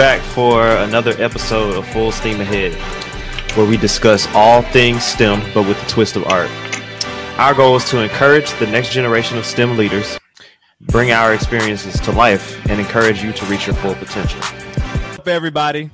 [0.00, 2.72] back for another episode of Full Steam Ahead,
[3.54, 6.48] where we discuss all things STEM but with a twist of art.
[7.38, 10.18] Our goal is to encourage the next generation of STEM leaders,
[10.80, 14.40] bring our experiences to life, and encourage you to reach your full potential.
[15.18, 15.90] up, everybody?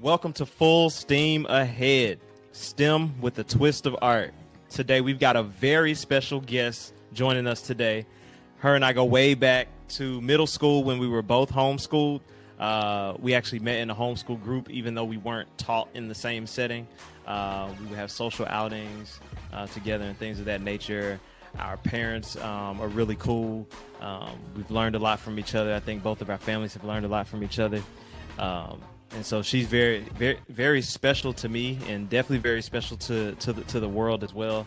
[0.00, 2.20] Welcome to Full Steam Ahead,
[2.52, 4.34] STEM with a twist of art.
[4.68, 8.06] Today, we've got a very special guest joining us today.
[8.58, 12.20] Her and I go way back to middle school when we were both homeschooled.
[12.58, 16.14] Uh, we actually met in a homeschool group, even though we weren't taught in the
[16.14, 16.86] same setting.
[17.26, 19.20] Uh, we would have social outings
[19.52, 21.20] uh, together and things of that nature.
[21.58, 23.68] Our parents um, are really cool.
[24.00, 25.74] Um, we've learned a lot from each other.
[25.74, 27.82] I think both of our families have learned a lot from each other.
[28.38, 28.80] Um,
[29.12, 33.52] and so she's very, very, very special to me, and definitely very special to to
[33.52, 34.66] the, to the world as well.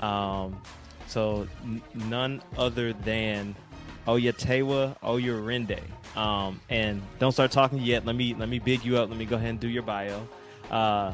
[0.00, 0.60] Um,
[1.06, 3.54] so n- none other than
[4.06, 5.80] Oyetewa Oyerinde.
[6.16, 8.06] Um, and don't start talking yet.
[8.06, 9.08] Let me let me big you up.
[9.08, 10.26] Let me go ahead and do your bio.
[10.70, 11.12] Uh,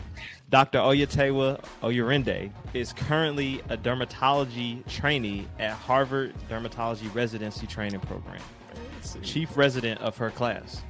[0.50, 0.78] Dr.
[0.78, 8.40] Oyetewa Oyerinde is currently a dermatology trainee at Harvard Dermatology Residency Training Program,
[9.22, 10.82] chief resident of her class.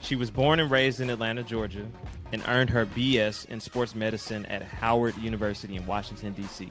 [0.00, 1.86] She was born and raised in Atlanta, Georgia,
[2.32, 6.70] and earned her BS in sports medicine at Howard University in Washington, D.C.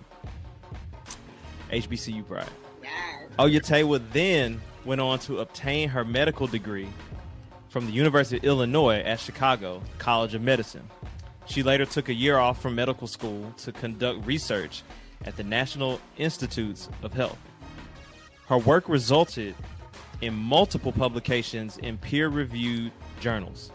[1.71, 2.49] HBCU pride.
[2.83, 3.29] Yes.
[3.39, 6.89] Oyetewa then went on to obtain her medical degree
[7.69, 10.87] from the University of Illinois at Chicago College of Medicine.
[11.45, 14.83] She later took a year off from medical school to conduct research
[15.25, 17.37] at the National Institutes of Health.
[18.47, 19.55] Her work resulted
[20.21, 23.71] in multiple publications in peer reviewed journals,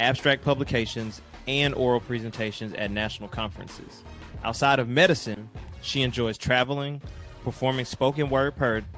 [0.00, 4.02] abstract publications, and oral presentations at national conferences.
[4.44, 5.48] Outside of medicine,
[5.82, 7.00] she enjoys traveling,
[7.44, 8.54] performing spoken word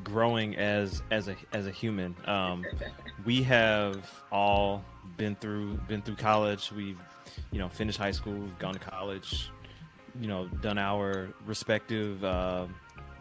[0.04, 2.66] growing as as a as a human, um,
[3.26, 4.84] we have all
[5.18, 6.72] been through been through college.
[6.72, 7.00] We've
[7.52, 9.52] you know finished high school, gone to college,
[10.20, 12.68] you know, done our respective uh,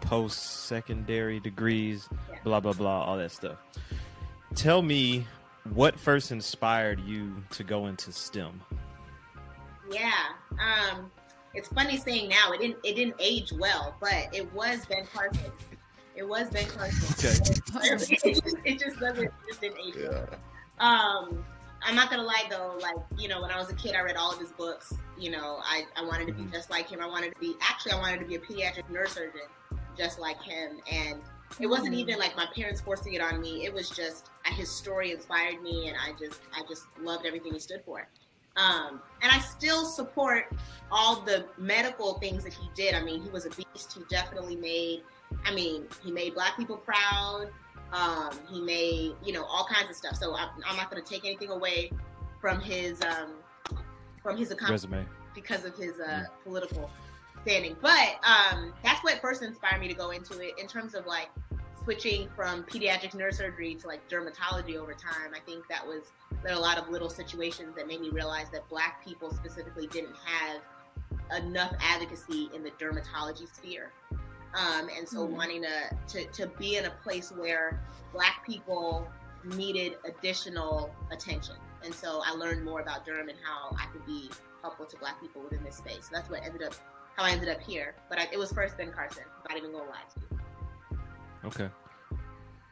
[0.00, 2.08] post secondary degrees,
[2.44, 3.58] blah blah blah, all that stuff.
[4.54, 5.26] Tell me
[5.74, 8.60] what first inspired you to go into STEM.
[9.90, 10.12] Yeah.
[10.52, 11.10] Um,
[11.54, 15.50] it's funny saying now it didn't it didn't age well, but it was Ben Carson.
[16.14, 17.04] It was Ben Carson.
[17.12, 17.38] Okay.
[18.14, 20.28] it, just, it just doesn't it just didn't age well.
[20.78, 21.44] Um,
[21.82, 24.16] I'm not gonna lie though, like you know, when I was a kid, I read
[24.16, 24.92] all of his books.
[25.18, 26.52] You know, I, I wanted to be Mhm.
[26.52, 27.00] just like him.
[27.00, 29.48] I wanted to be actually, I wanted to be a pediatric neurosurgeon,
[29.96, 30.78] just like him.
[30.90, 31.20] And
[31.60, 33.64] it wasn't even like my parents forcing it on me.
[33.64, 37.60] It was just his story inspired me, and I just I just loved everything he
[37.60, 38.08] stood for.
[38.56, 40.52] Um, and I still support
[40.90, 42.94] all the medical things that he did.
[42.94, 43.92] I mean, he was a beast.
[43.92, 45.02] He definitely made.
[45.44, 47.50] I mean, he made black people proud.
[47.92, 50.16] Um, he made, you know, all kinds of stuff.
[50.16, 51.92] So I'm, I'm not going to take anything away
[52.40, 53.34] from his um,
[54.22, 55.34] from his accomplishment Resume.
[55.34, 56.90] because of his uh, political
[57.48, 57.76] standing.
[57.80, 61.28] But um, that's what first inspired me to go into it in terms of like
[61.82, 65.32] switching from pediatric neurosurgery to like dermatology over time.
[65.34, 66.02] I think that was
[66.44, 69.86] there are a lot of little situations that made me realize that black people specifically
[69.86, 70.60] didn't have
[71.42, 73.92] enough advocacy in the dermatology sphere.
[74.54, 75.30] Um, and so Mhm.
[75.30, 77.80] wanting to, to to be in a place where
[78.12, 79.08] black people
[79.44, 81.56] needed additional attention.
[81.82, 84.30] And so I learned more about derm and how I could be
[84.62, 86.08] helpful to black people within this space.
[86.08, 86.74] So that's what ended up
[87.18, 87.94] how I ended up here.
[88.08, 89.24] But I, it was first Ben Carson.
[89.48, 90.98] Not even gonna lie to you.
[91.44, 91.68] Okay.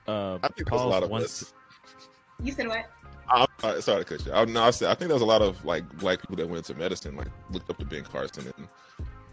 [0.06, 1.42] Uh, I think there's a lot of one us.
[1.42, 1.54] s-
[2.42, 2.86] You said what?
[3.28, 4.32] I'm uh, sorry to cut you.
[4.32, 6.68] I, no, I, said, I think there's a lot of like black people that went
[6.68, 8.68] into medicine, like looked up to Ben Carson, and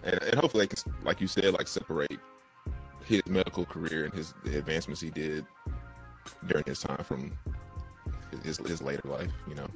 [0.03, 2.19] and, and hopefully they can, like you said, like separate
[3.05, 5.45] his medical career and his the advancements he did
[6.47, 7.37] during his time from
[8.43, 9.31] his his later life.
[9.47, 9.67] You know.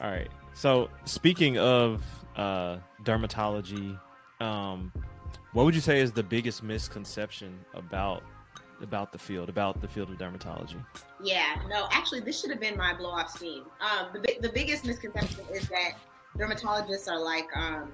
[0.00, 0.28] All right.
[0.54, 2.04] So speaking of
[2.36, 3.98] uh, dermatology,
[4.40, 4.92] um,
[5.52, 8.22] what would you say is the biggest misconception about
[8.80, 10.84] about the field, about the field of dermatology?
[11.22, 13.62] Yeah, no, actually, this should have been my blow off steam.
[13.80, 15.92] Um, the, the biggest misconception is that
[16.36, 17.92] dermatologists are like um,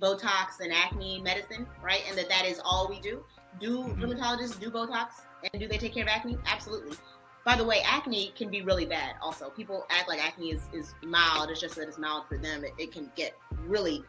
[0.00, 2.02] Botox and acne medicine, right?
[2.08, 3.24] And that that is all we do.
[3.60, 4.00] Do Mhm.
[4.00, 5.08] dermatologists do Botox
[5.52, 6.38] and do they take care of acne?
[6.46, 6.96] Absolutely.
[7.44, 9.16] By the way, acne can be really bad.
[9.22, 11.50] Also, people act like acne is, is mild.
[11.50, 12.62] It's just that it's mild for them.
[12.62, 13.36] It, it can get
[13.68, 14.02] really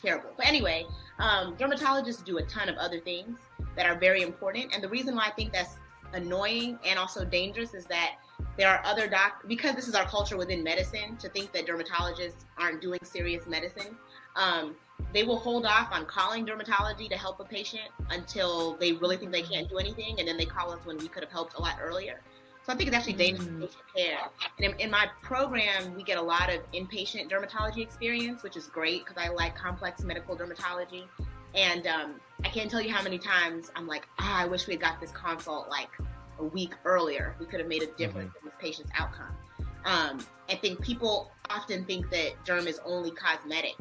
[0.00, 0.30] terrible.
[0.36, 0.86] But anyway,
[1.18, 3.38] um, dermatologists do a ton of other things
[3.76, 4.74] that are very important.
[4.74, 5.76] And the reason why I think that's
[6.12, 8.16] annoying and also dangerous is that
[8.56, 12.44] there are other doc because this is our culture within medicine to think that dermatologists
[12.58, 13.96] aren't doing serious medicine.
[14.34, 14.76] Um,
[15.12, 19.30] they will hold off on calling dermatology to help a patient until they really think
[19.30, 21.60] they can't do anything, and then they call us when we could have helped a
[21.60, 22.20] lot earlier.
[22.66, 23.60] So I think it's actually dangerous Mm.
[23.60, 24.18] patient care.
[24.58, 28.66] And in, in my program, we get a lot of inpatient dermatology experience, which is
[28.66, 31.06] great because I like complex medical dermatology.
[31.54, 34.72] And um, I can't tell you how many times I'm like, ah, I wish we
[34.74, 35.90] had got this consult like
[36.40, 37.36] a week earlier.
[37.38, 39.36] We could have made a difference in this patient's outcome.
[39.84, 40.18] Um,
[40.50, 43.76] I think people often think that derm is only cosmetic,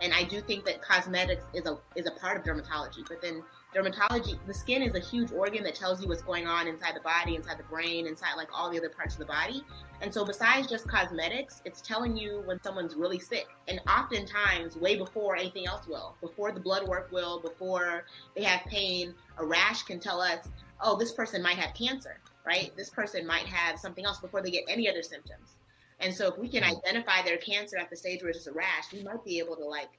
[0.00, 3.06] and I do think that cosmetics is a is a part of dermatology.
[3.06, 3.42] But then
[3.74, 7.00] dermatology, the skin is a huge organ that tells you what's going on inside the
[7.00, 9.64] body, inside the brain, inside like all the other parts of the body.
[10.00, 13.46] And so besides just cosmetics, it's telling you when someone's really sick.
[13.68, 16.16] And oftentimes way before anything else will.
[16.20, 18.04] Before the blood work will, before
[18.36, 20.48] they have pain, a rash can tell us,
[20.80, 22.72] oh, this person might have cancer, right?
[22.76, 25.56] This person might have something else before they get any other symptoms.
[26.00, 26.76] And so if we can hmm.
[26.76, 29.56] identify their cancer at the stage where it's just a rash, we might be able
[29.56, 29.90] to like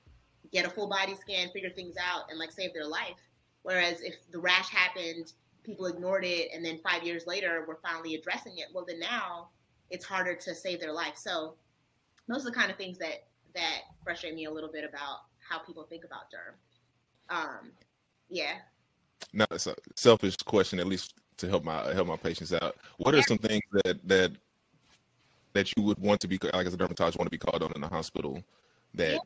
[0.51, 3.17] get a full body scan, figure things out, and like save their life.
[3.63, 5.33] Whereas if the rash happened,
[5.63, 9.49] people ignored it, and then five years later we're finally addressing it, well then now
[9.89, 11.15] it's harder to save their life.
[11.15, 11.55] So
[12.27, 15.59] those are the kind of things that that frustrate me a little bit about how
[15.59, 17.35] people think about derm.
[17.35, 17.71] Um,
[18.29, 18.55] yeah.
[19.31, 22.75] Now it's a selfish question, at least to help my help my patients out.
[22.97, 24.31] What are some things that that
[25.53, 27.71] that you would want to be like as a dermatologist want to be called on
[27.75, 28.43] in the hospital
[28.95, 29.19] that Yeah.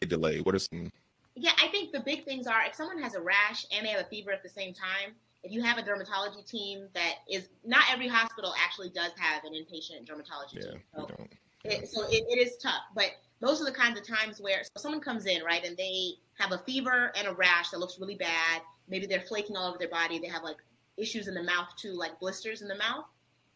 [0.00, 0.44] get delayed?
[0.44, 0.90] What are some
[1.40, 4.00] Yeah, I think the big things are if someone has a rash and they have
[4.00, 5.14] a fever at the same time,
[5.44, 9.52] if you have a dermatology team that is not every hospital actually does have an
[9.52, 10.82] inpatient dermatology yeah, team.
[10.96, 11.28] So,
[11.64, 14.82] it, so it, it is tough, but those are the kinds of times where so
[14.82, 18.16] someone comes in, right, and they have a fever and a rash that looks really
[18.16, 18.62] bad.
[18.88, 20.18] Maybe they're flaking all over their body.
[20.18, 20.56] They have like
[20.96, 23.04] issues in the mouth too, like blisters in the mouth.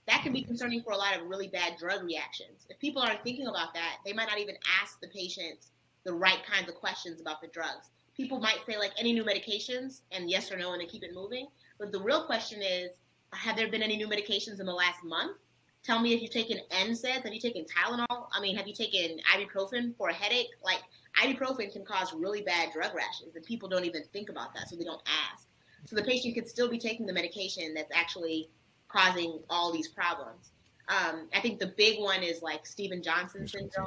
[0.06, 2.66] That can be concerning for a lot of really bad drug reactions.
[2.68, 5.70] If people aren't thinking about that, they might not even ask the patients
[6.04, 7.90] the right kinds of questions about the drugs.
[8.16, 11.14] People might say like any new medications and yes or no and they keep it
[11.14, 11.46] moving.
[11.78, 12.90] But the real question is,
[13.32, 15.38] have there been any new medications in the last month?
[15.82, 17.24] Tell me if you've taken NSAIDs.
[17.24, 18.28] Have you taken Tylenol?
[18.32, 20.50] I mean, have you taken ibuprofen for a headache?
[20.62, 20.80] Like
[21.20, 24.76] ibuprofen can cause really bad drug rashes, and people don't even think about that, so
[24.76, 25.02] they don't
[25.32, 25.48] ask.
[25.86, 28.48] So the patient could still be taking the medication that's actually
[28.88, 30.52] causing all these problems.
[30.88, 33.86] Um, I think the big one is like Stevens-Johnson syndrome,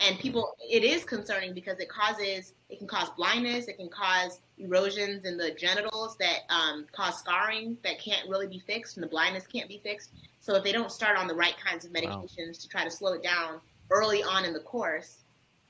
[0.00, 4.40] and people it is concerning because it causes it can cause blindness, it can cause
[4.58, 9.08] erosions in the genitals that um, cause scarring that can't really be fixed, and the
[9.08, 10.12] blindness can't be fixed.
[10.40, 13.14] So if they don't start on the right kinds of medications to try to slow
[13.14, 13.60] it down
[13.90, 15.24] early on in the course,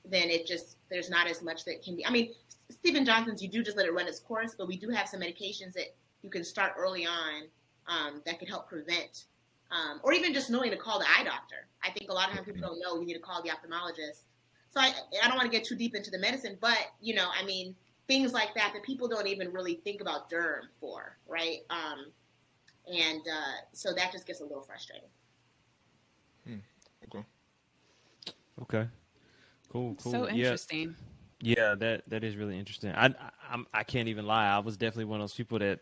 [0.05, 2.05] then it just there's not as much that can be.
[2.05, 2.33] I mean,
[2.69, 5.21] Stephen Johnson's you do just let it run its course, but we do have some
[5.21, 7.43] medications that you can start early on
[7.87, 9.25] um, that can help prevent,
[9.71, 11.67] um, or even just knowing to call the eye doctor.
[11.83, 14.23] I think a lot of times people don't know you need to call the ophthalmologist.
[14.71, 14.93] So I,
[15.23, 17.75] I don't want to get too deep into the medicine, but you know, I mean,
[18.07, 21.59] things like that that people don't even really think about derm for, right?
[21.69, 22.11] Um,
[22.91, 25.09] and uh, so that just gets a little frustrating.
[27.05, 27.25] okay.
[28.61, 28.87] Okay.
[29.69, 29.95] Cool.
[29.95, 30.11] Cool.
[30.11, 30.33] So yeah.
[30.33, 30.95] interesting.
[31.41, 32.91] Yeah, that that is really interesting.
[32.91, 33.13] I, I
[33.49, 34.47] I'm I can't even lie.
[34.47, 35.79] I was definitely one of those people that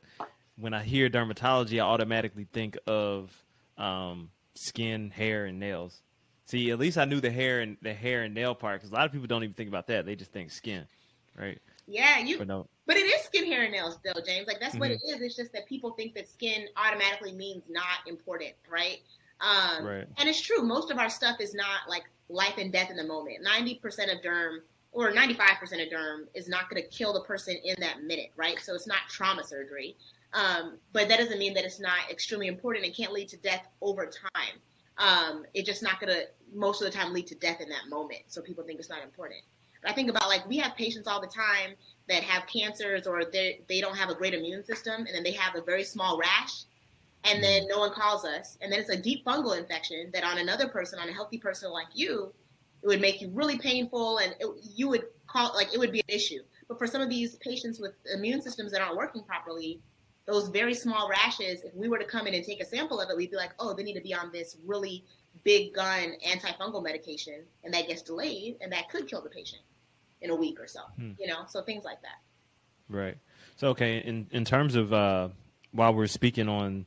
[0.58, 3.32] when I hear dermatology, I automatically think of
[3.78, 6.02] um, skin, hair, and nails.
[6.46, 8.94] See, at least I knew the hair and the hair and nail part because a
[8.94, 10.06] lot of people don't even think about that.
[10.06, 10.86] They just think skin,
[11.38, 11.60] right?
[11.88, 12.38] Yeah, you.
[12.38, 14.48] But no, But it is skin, hair, and nails, though, James.
[14.48, 15.16] Like that's what it Mm-hmm.
[15.16, 15.22] is.
[15.22, 19.00] It's just that people think that skin automatically means not important, right?
[19.42, 20.08] Um, Right.
[20.18, 20.64] And it's true.
[20.64, 23.38] Most of our stuff is not like life and death in the moment.
[23.42, 24.60] Ninety percent of derm,
[24.94, 28.32] or ninety-five percent of derm, is not going to kill the person in that minute,
[28.36, 28.58] right?
[28.62, 29.96] So it's not trauma surgery.
[30.38, 33.65] Um, but that doesn't mean that it's not extremely important and can't lead to death
[33.82, 34.60] over time.
[35.00, 37.89] Um, it's just not going to most of the time lead to death in that
[37.89, 38.22] moment.
[38.27, 39.41] So people think it's not important.
[39.82, 41.75] But I think about like we have patients all the time
[42.08, 45.32] that have cancers or they they don't have a great immune system and then they
[45.32, 46.65] have a very small rash
[47.24, 50.39] and then no one calls us and then it's a deep fungal infection that on
[50.39, 52.34] another person on a healthy person like you
[52.82, 56.00] it would make you really painful and it, you would call like it would be
[56.00, 59.79] an issue but for some of these patients with immune systems that aren't working properly
[60.28, 63.10] those very small rashes if we were to come in and take a sample of
[63.10, 65.04] it we'd be like oh they need to be on this really
[65.44, 69.62] big gun antifungal medication and that gets delayed and that could kill the patient
[70.22, 70.82] in a week or so.
[70.98, 71.12] Hmm.
[71.20, 72.20] You know, so things like that.
[72.90, 73.18] Right.
[73.58, 75.30] So okay, in in terms of uh,
[75.72, 76.86] while we're speaking on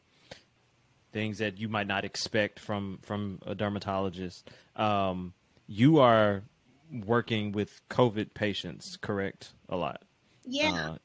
[1.12, 5.34] things that you might not expect from from a dermatologist, um,
[5.66, 6.42] you are
[6.90, 9.52] working with COVID patients, correct?
[9.68, 10.02] A lot.
[10.44, 10.90] Yeah.
[10.92, 10.96] Uh,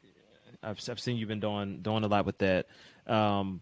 [0.65, 2.67] I've I've seen you've been doing doing a lot with that.
[3.07, 3.61] Um,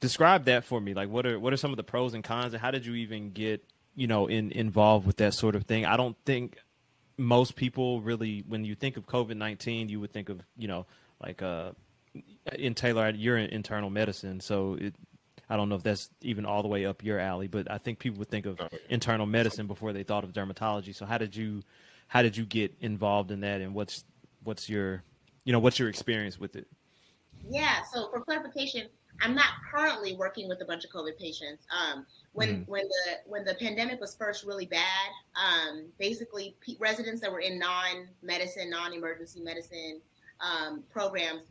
[0.00, 0.94] describe that for me.
[0.94, 2.94] Like, what are what are some of the pros and cons, and how did you
[2.94, 3.64] even get
[3.94, 5.86] you know in involved with that sort of thing?
[5.86, 6.58] I don't think
[7.16, 10.86] most people really, when you think of COVID nineteen, you would think of you know
[11.22, 11.72] like uh
[12.56, 14.94] in Taylor, you're in internal medicine, so it,
[15.48, 17.98] I don't know if that's even all the way up your alley, but I think
[17.98, 20.94] people would think of internal medicine before they thought of dermatology.
[20.94, 21.62] So how did you
[22.08, 24.04] how did you get involved in that, and what's
[24.42, 25.02] what's your
[25.44, 26.66] you know what's your experience with it?
[27.48, 27.82] Yeah.
[27.92, 28.88] So for clarification,
[29.20, 31.66] I'm not currently working with a bunch of COVID patients.
[31.70, 36.76] Um, when mm when the when the pandemic was first really bad, um, basically p-
[36.78, 40.00] residents that were in non-medicine, non-emergency medicine
[40.40, 41.42] um, programs,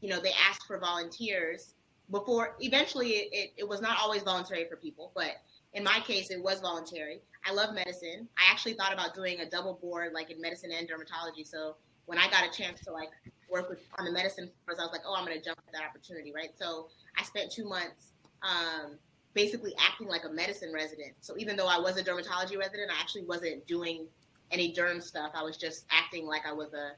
[0.00, 1.74] you know, they asked for volunteers
[2.10, 2.56] before.
[2.60, 5.36] Eventually, it, it, it was not always voluntary for people, but
[5.74, 7.20] in my case, it was voluntary.
[7.44, 8.28] I love medicine.
[8.36, 11.46] I actually thought about doing a double board, like in medicine and dermatology.
[11.46, 11.76] So
[12.08, 13.10] when I got a chance to like
[13.50, 15.82] work with on the medicine first, I was like, oh, I'm to jump at that
[15.86, 16.50] opportunity, right?
[16.58, 16.88] So
[17.18, 18.12] I spent two months
[18.42, 18.92] um,
[19.34, 21.12] basically acting like a medicine resident.
[21.20, 24.06] So even though I was a dermatology resident, I actually wasn't doing
[24.50, 25.32] any derm stuff.
[25.34, 26.92] I was just acting like I was a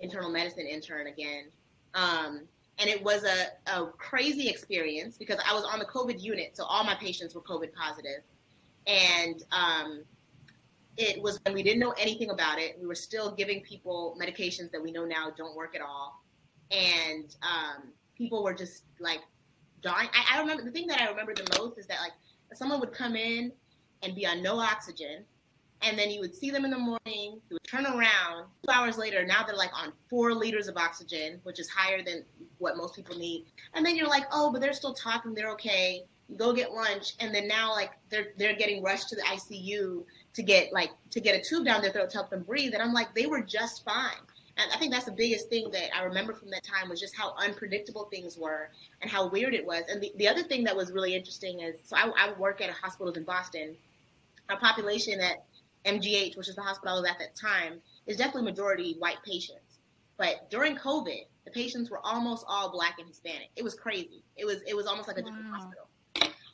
[0.00, 1.44] internal medicine intern again.
[1.94, 2.42] Um,
[2.78, 6.64] and it was a, a crazy experience because I was on the COVID unit, so
[6.64, 8.22] all my patients were COVID positive.
[8.86, 10.02] And um,
[10.96, 12.76] it was when we didn't know anything about it.
[12.80, 16.22] We were still giving people medications that we know now don't work at all.
[16.70, 19.20] And um, people were just like
[19.82, 20.08] dying.
[20.12, 22.12] I, I remember the thing that I remember the most is that like
[22.54, 23.52] someone would come in
[24.02, 25.24] and be on no oxygen
[25.82, 27.40] and then you would see them in the morning.
[27.48, 29.24] You would turn around two hours later.
[29.24, 32.24] Now they're like on four liters of oxygen, which is higher than
[32.58, 33.46] what most people need.
[33.74, 35.34] And then you're like, oh, but they're still talking.
[35.34, 36.02] They're okay.
[36.28, 40.04] You go get lunch, and then now like they're they're getting rushed to the ICU
[40.34, 42.74] to get like to get a tube down their throat to help them breathe.
[42.74, 44.20] And I'm like, they were just fine.
[44.56, 47.16] And I think that's the biggest thing that I remember from that time was just
[47.16, 48.70] how unpredictable things were
[49.00, 49.84] and how weird it was.
[49.88, 52.68] And the, the other thing that was really interesting is so I, I work at
[52.68, 53.76] a hospital in Boston.
[54.50, 55.44] Our population at
[55.86, 59.78] MGH, which is the hospital I was at that time, is definitely majority white patients.
[60.18, 63.48] But during COVID, the patients were almost all black and Hispanic.
[63.56, 64.22] It was crazy.
[64.36, 65.86] It was it was almost like a different hospital.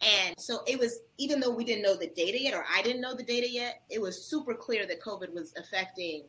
[0.06, 3.00] And so it was even though we didn't know the data yet, or I didn't
[3.00, 6.24] know the data yet, it was super clear that COVID was affecting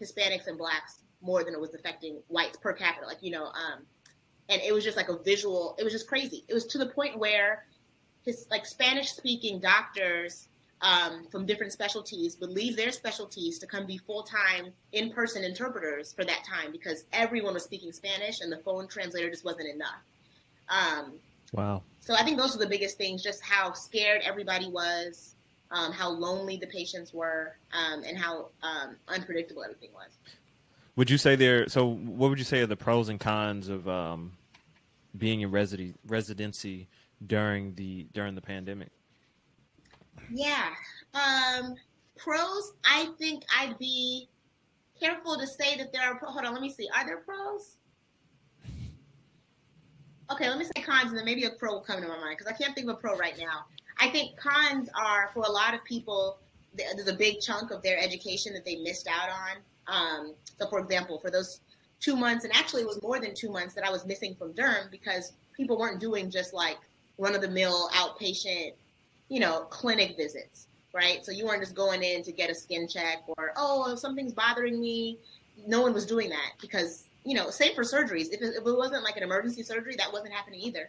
[0.00, 3.06] Hispanics and blacks more than it was affecting whites per capita.
[3.06, 3.86] Like you know, um,
[4.50, 5.76] and it was just like a visual.
[5.78, 6.44] It was just crazy.
[6.48, 7.64] It was to the point where
[8.24, 10.48] his like Spanish speaking doctors
[10.82, 15.42] um, from different specialties would leave their specialties to come be full time in person
[15.44, 19.68] interpreters for that time because everyone was speaking Spanish and the phone translator just wasn't
[19.68, 20.02] enough.
[20.68, 21.14] Um,
[21.52, 21.82] wow.
[22.00, 25.34] So I think those are the biggest things just how scared everybody was,
[25.70, 30.18] um, how lonely the patients were, um, and how um, unpredictable everything was.
[30.96, 31.68] Would you say there?
[31.68, 34.32] So, what would you say are the pros and cons of um,
[35.16, 36.88] being in residency residency
[37.26, 38.88] during the during the pandemic?
[40.32, 40.70] Yeah.
[41.14, 41.74] Um,
[42.16, 44.28] pros, I think I'd be
[44.98, 46.18] careful to say that there are.
[46.22, 46.88] Hold on, let me see.
[46.94, 47.76] Are there pros?
[50.32, 52.38] Okay, let me say cons, and then maybe a pro will come to my mind
[52.38, 53.64] because I can't think of a pro right now.
[53.98, 56.38] I think cons are for a lot of people.
[56.74, 59.56] There's a big chunk of their education that they missed out on.
[59.88, 61.60] Um, so, for example, for those
[61.98, 64.52] two months, and actually it was more than two months that I was missing from
[64.54, 66.78] Derm because people weren't doing just like
[67.18, 68.72] run of the mill outpatient
[69.30, 71.24] you know, clinic visits, right?
[71.24, 74.78] So you weren't just going in to get a skin check or, oh, something's bothering
[74.78, 75.18] me.
[75.66, 78.28] No one was doing that because, you know, same for surgeries.
[78.32, 80.88] If it, if it wasn't like an emergency surgery, that wasn't happening either.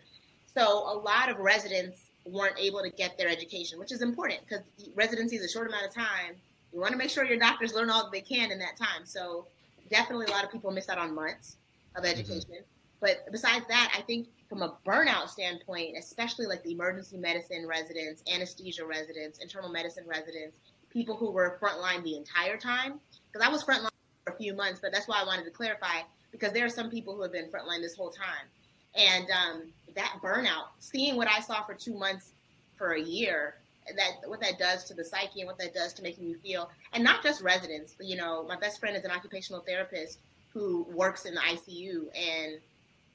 [0.54, 4.64] So a lot of residents weren't able to get their education, which is important because
[4.96, 6.36] residency is a short amount of time.
[6.74, 9.06] You want to make sure your doctors learn all that they can in that time.
[9.06, 9.48] So
[9.90, 11.58] definitely a lot of people miss out on months
[11.96, 12.12] of mm-hmm.
[12.12, 12.52] education.
[12.52, 12.64] Mm-hmm.
[13.02, 18.24] But besides that, I think from a burnout standpoint, especially like the emergency medicine residents,
[18.32, 20.58] anesthesia residents, internal medicine residents,
[20.92, 23.00] people who were frontline the entire time.
[23.32, 23.91] Because I was frontline
[24.28, 26.02] a few months, but that's why I wanted to clarify
[26.32, 28.48] because there are some people who have been frontline this whole time.
[28.96, 29.64] And um,
[29.96, 32.32] that burnout, seeing what I saw for two months
[32.78, 33.56] for a year,
[33.96, 36.70] that what that does to the psyche and what that does to making you feel,
[36.94, 37.96] and not just residents.
[38.00, 40.20] You know, my best friend is an occupational therapist
[40.54, 42.60] who works in the ICU, and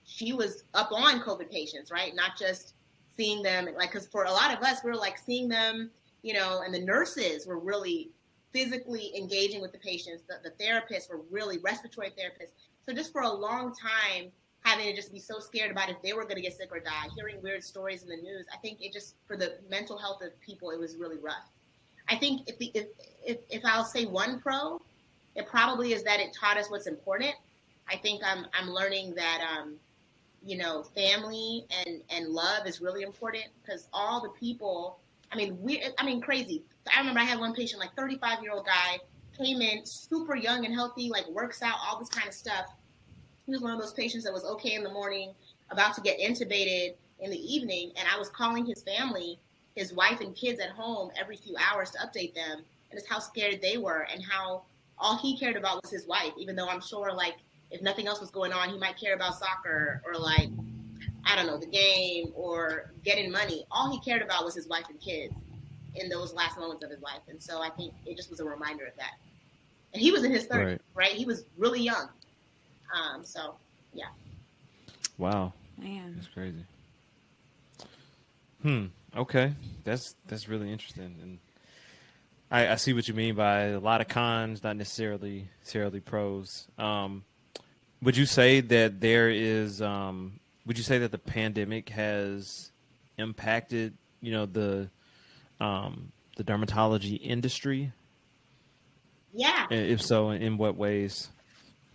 [0.06, 2.14] she was up on COVID patients, right?
[2.14, 2.74] Not just
[3.16, 5.90] seeing them, like, because for a lot of us, we are like seeing them,
[6.22, 8.10] you know, and the nurses were really
[8.56, 10.22] physically engaging with the patients.
[10.26, 12.52] The, the therapists were really respiratory therapists.
[12.88, 14.32] So just for a long time,
[14.62, 16.80] having to just be so scared about if they were going to get sick or
[16.80, 20.22] die, hearing weird stories in the news, I think it just for the mental health
[20.22, 21.50] of people, it was really rough.
[22.08, 22.86] I think if the, if,
[23.26, 24.80] if if I'll say one pro,
[25.34, 27.34] it probably is that it taught us what's important.
[27.90, 29.74] I think I'm I'm learning that um,
[30.44, 34.98] you know family and and love is really important because all the people.
[35.32, 35.82] I mean, we.
[35.98, 36.62] I mean, crazy.
[36.94, 38.98] I remember I had one patient, like 35 year old guy,
[39.36, 42.66] came in super young and healthy, like works out, all this kind of stuff.
[43.44, 45.32] He was one of those patients that was okay in the morning,
[45.70, 49.38] about to get intubated in the evening, and I was calling his family,
[49.74, 53.18] his wife and kids at home every few hours to update them, and just how
[53.18, 54.62] scared they were and how
[54.98, 57.36] all he cared about was his wife, even though I'm sure like
[57.70, 60.48] if nothing else was going on, he might care about soccer or like
[61.24, 63.66] I don't know the game or getting money.
[63.70, 65.34] All he cared about was his wife and kids
[65.98, 68.44] in those last moments of his life, and so I think it just was a
[68.44, 69.14] reminder of that.
[69.92, 70.80] And he was in his 30s, right?
[70.94, 71.12] right?
[71.12, 72.08] He was really young.
[72.94, 73.54] Um, so
[73.92, 74.06] yeah.
[75.18, 75.52] Wow.
[75.78, 76.64] Man, that's crazy.
[78.62, 78.86] Hmm.
[79.16, 81.38] Okay, that's that's really interesting, and
[82.50, 86.66] I, I see what you mean by a lot of cons, not necessarily necessarily pros.
[86.78, 87.24] Um,
[88.02, 89.80] would you say that there is?
[89.80, 92.70] Um, would you say that the pandemic has
[93.18, 94.90] impacted, you know, the
[95.60, 97.92] um, the dermatology industry?
[99.32, 99.66] Yeah.
[99.70, 101.28] If so, in what ways?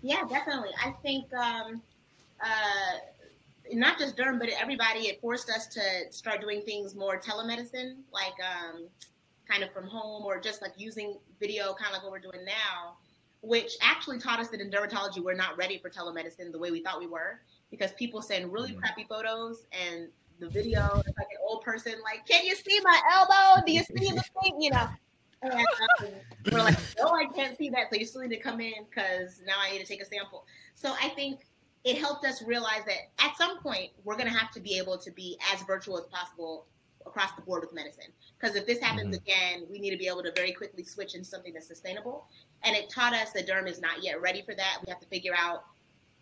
[0.01, 0.69] Yeah, definitely.
[0.83, 1.81] I think um,
[2.43, 2.97] uh,
[3.73, 5.01] not just derm, but everybody.
[5.01, 8.87] It forced us to start doing things more telemedicine, like um,
[9.49, 12.45] kind of from home, or just like using video, kind of like what we're doing
[12.45, 12.97] now
[13.41, 16.81] which actually taught us that in dermatology we're not ready for telemedicine the way we
[16.81, 18.79] thought we were because people send really mm-hmm.
[18.79, 20.07] crappy photos and
[20.41, 23.83] the video is like an old person like can you see my elbow do you
[23.83, 24.87] see the thing you know
[25.43, 26.07] and um,
[26.51, 29.41] we're like no i can't see that so you still need to come in because
[29.45, 30.45] now i need to take a sample
[30.75, 31.41] so i think
[31.83, 34.97] it helped us realize that at some point we're going to have to be able
[34.97, 36.65] to be as virtual as possible
[37.05, 38.11] across the board with medicine.
[38.39, 39.23] Because if this happens mm-hmm.
[39.25, 42.27] again, we need to be able to very quickly switch into something that's sustainable.
[42.63, 44.77] And it taught us that derm is not yet ready for that.
[44.85, 45.63] We have to figure out.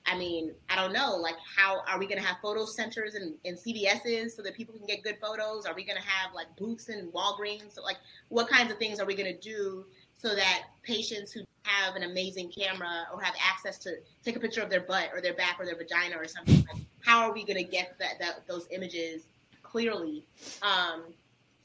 [0.09, 3.35] I mean, I don't know, like how are we going to have photo centers and,
[3.45, 5.65] and CVSs so that people can get good photos?
[5.65, 7.75] Are we going to have like booths in Walgreens?
[7.75, 7.97] So like,
[8.29, 9.85] what kinds of things are we going to do
[10.17, 14.61] so that patients who have an amazing camera or have access to take a picture
[14.61, 17.43] of their butt or their back or their vagina or something, like, how are we
[17.43, 19.23] going to get that, that those images
[19.69, 20.23] clearly.
[20.61, 21.03] Um,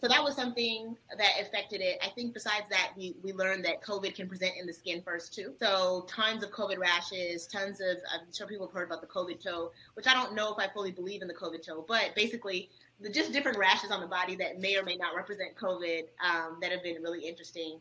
[0.00, 1.98] so that was something that affected it.
[2.04, 5.35] I think besides that, we, we learned that COVID can present in the skin first
[5.35, 5.54] too.
[5.59, 9.42] So tons of COVID rashes, tons of, I'm sure people have heard about the COVID
[9.42, 12.70] toe, which I don't know if I fully believe in the COVID toe, but basically
[13.00, 16.59] the just different rashes on the body that may or may not represent COVID um,
[16.61, 17.78] that have been really interesting.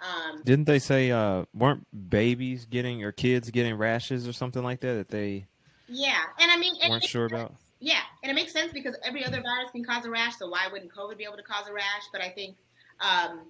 [0.00, 4.80] Um, Didn't they say uh, weren't babies getting or kids getting rashes or something like
[4.80, 5.46] that that they?
[5.88, 7.54] Yeah, and I mean, weren't sure about.
[7.78, 10.66] Yeah, and it makes sense because every other virus can cause a rash, so why
[10.70, 12.04] wouldn't COVID be able to cause a rash?
[12.10, 12.56] But I think,
[13.00, 13.40] um,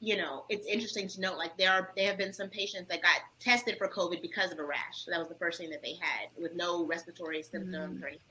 [0.00, 3.00] you know, it's interesting to note like there are there have been some patients that
[3.00, 5.04] got tested for COVID because of a rash.
[5.04, 8.04] So that was the first thing that they had with no respiratory symptoms mm-hmm.
[8.04, 8.28] or anything.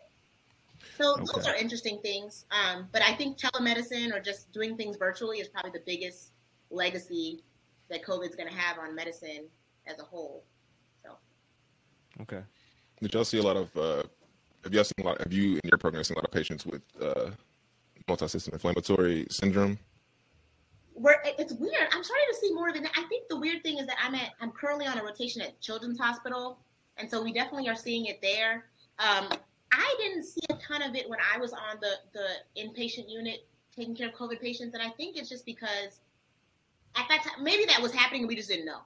[0.97, 1.23] So okay.
[1.33, 2.45] those are interesting things.
[2.51, 6.31] Um, but I think telemedicine or just doing things virtually is probably the biggest
[6.69, 7.43] legacy
[7.89, 9.45] that COVID's going to have on medicine
[9.87, 10.43] as a whole.
[11.03, 11.11] So.
[12.21, 12.41] Okay.
[13.01, 14.03] Did y'all see a lot of uh,
[14.63, 15.19] have you seen a lot?
[15.19, 17.32] Have you in your program seen a lot of patients with uh,
[18.08, 19.78] multi-system inflammatory syndrome?
[20.93, 21.88] Where it's weird.
[21.91, 22.84] I'm starting to see more of it.
[22.95, 24.32] I think the weird thing is that I'm at.
[24.39, 26.60] I'm currently on a rotation at Children's Hospital,
[26.97, 28.65] and so we definitely are seeing it there.
[28.99, 29.28] Um,
[29.71, 33.45] I didn't see a ton of it when I was on the the inpatient unit
[33.76, 35.99] taking care of COVID patients, and I think it's just because
[36.95, 38.82] at that time maybe that was happening and we just didn't know,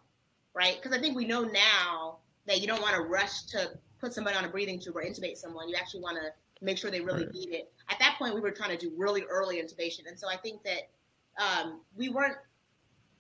[0.55, 0.79] right?
[0.81, 4.35] Because I think we know now that you don't want to rush to put somebody
[4.35, 5.69] on a breathing tube or intubate someone.
[5.69, 7.33] You actually want to make sure they really right.
[7.33, 7.71] need it.
[7.89, 10.61] At that point, we were trying to do really early intubation, and so I think
[10.63, 10.89] that
[11.37, 12.37] um, we weren't.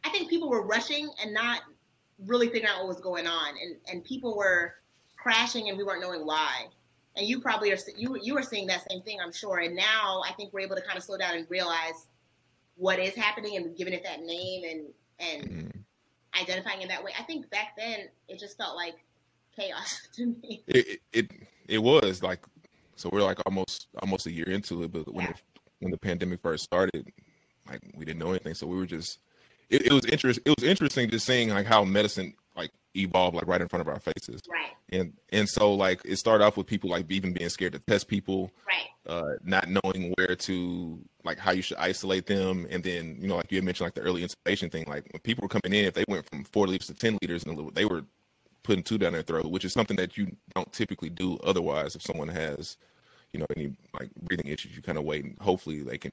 [0.03, 1.61] I think people were rushing and not
[2.25, 4.75] really figuring out what was going on, and and people were
[5.17, 6.67] crashing, and we weren't knowing why.
[7.15, 9.59] And you probably are you you were seeing that same thing, I'm sure.
[9.59, 12.07] And now I think we're able to kind of slow down and realize
[12.75, 14.85] what is happening and giving it that name and
[15.19, 16.41] and mm-hmm.
[16.41, 17.11] identifying it that way.
[17.19, 18.95] I think back then it just felt like
[19.57, 20.63] chaos to me.
[20.67, 21.31] It, it
[21.67, 22.39] it was like
[22.95, 25.31] so we're like almost almost a year into it, but when yeah.
[25.31, 25.41] it,
[25.79, 27.07] when the pandemic first started,
[27.67, 29.19] like we didn't know anything, so we were just
[29.69, 33.47] it, it was interest it was interesting just seeing like how medicine like evolve like
[33.47, 34.41] right in front of our faces.
[34.49, 34.71] Right.
[34.89, 38.07] And and so like it started off with people like even being scared to test
[38.07, 39.13] people, Right.
[39.13, 43.35] uh, not knowing where to like how you should isolate them, and then you know
[43.35, 44.85] like you had mentioned like the early intubation thing.
[44.87, 47.43] Like when people were coming in, if they went from four liters to ten liters,
[47.43, 48.03] and they were
[48.67, 51.95] putting two down their throat, which is something that you don't typically do otherwise.
[51.95, 52.77] If someone has,
[53.31, 56.11] you know, any like breathing issues, you kind of wait and hopefully they can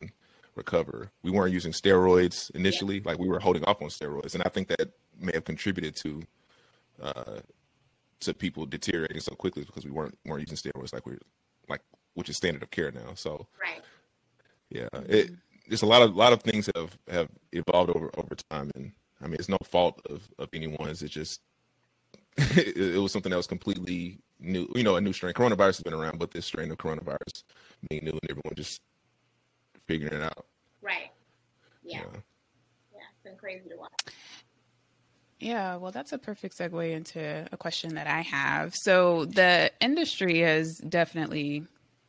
[0.54, 1.10] recover.
[1.24, 4.68] We weren't using steroids initially, like we were holding off on steroids, and I think
[4.68, 6.22] that may have contributed to
[7.02, 7.40] uh,
[8.20, 11.18] to people deteriorating so quickly because we weren't weren't using steroids like we're
[11.68, 11.80] like
[12.14, 13.14] which is standard of care now.
[13.14, 13.82] So Right.
[14.70, 15.32] yeah, it
[15.66, 19.26] it's a lot of lot of things have have evolved over over time, and I
[19.26, 21.02] mean it's no fault of of anyone's.
[21.02, 21.40] It's just
[22.36, 24.68] it, it was something that was completely new.
[24.74, 25.34] You know, a new strain.
[25.34, 27.44] Coronavirus has been around, but this strain of coronavirus
[27.88, 28.80] being new and everyone just
[29.86, 30.46] figuring it out.
[30.82, 31.10] Right.
[31.82, 31.98] Yeah.
[31.98, 32.20] Yeah.
[32.92, 33.00] Yeah.
[33.12, 33.92] It's been crazy to watch.
[35.40, 38.74] Yeah, well, that's a perfect segue into a question that I have.
[38.74, 41.66] So, the industry has definitely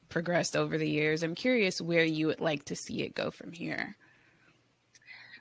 [0.07, 1.21] progressed over the years.
[1.23, 3.97] I'm curious where you would like to see it go from here.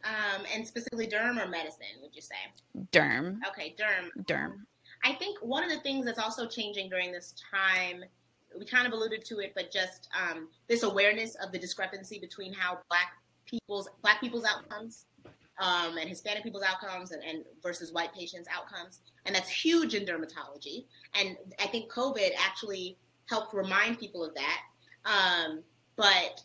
[0.02, 2.34] Um, and specifically derm or medicine, would you say?
[2.92, 4.24] Derm, Okay, derm.
[4.24, 4.52] derm.
[5.04, 8.04] I think one of the things that's also changing during this time,
[8.58, 12.54] we kind of alluded to it, but just um, this awareness of the discrepancy between
[12.54, 13.12] how black
[13.44, 15.04] people's black people's outcomes
[15.58, 20.04] um, and Hispanic people's outcomes and, and versus white patients' outcomes, and that's huge in
[20.06, 20.86] dermatology.
[21.14, 22.96] And I think COVID actually
[23.28, 24.60] helped remind people of that.
[25.04, 25.62] Um,
[25.96, 26.42] but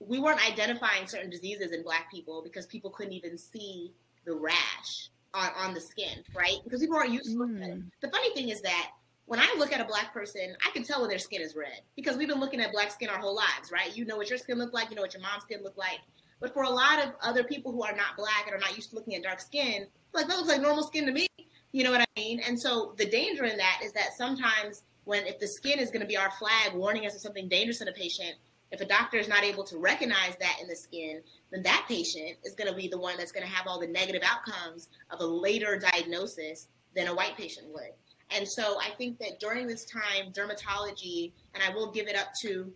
[0.00, 3.92] we weren't identifying certain diseases in black people because people couldn't even see
[4.24, 6.56] the rash on, on the skin, right?
[6.64, 7.78] Because people aren't used to looking at it.
[7.78, 7.90] Mm.
[8.00, 8.90] The funny thing is that
[9.26, 11.82] when I look at a black person, I can tell when their skin is red
[11.94, 13.96] because we've been looking at black skin our whole lives, right?
[13.96, 16.00] You know what your skin looked like, you know what your mom's skin looked like.
[16.40, 18.90] But for a lot of other people who are not black and are not used
[18.90, 21.28] to looking at dark skin, like that looks like normal skin to me.
[21.72, 22.40] You know what I mean?
[22.40, 26.00] And so the danger in that is that sometimes when if the skin is going
[26.00, 28.34] to be our flag warning us of something dangerous in a patient,
[28.72, 32.36] if a doctor is not able to recognize that in the skin, then that patient
[32.44, 35.20] is going to be the one that's going to have all the negative outcomes of
[35.20, 37.92] a later diagnosis than a white patient would.
[38.30, 42.28] And so I think that during this time, dermatology, and I will give it up
[42.42, 42.72] to,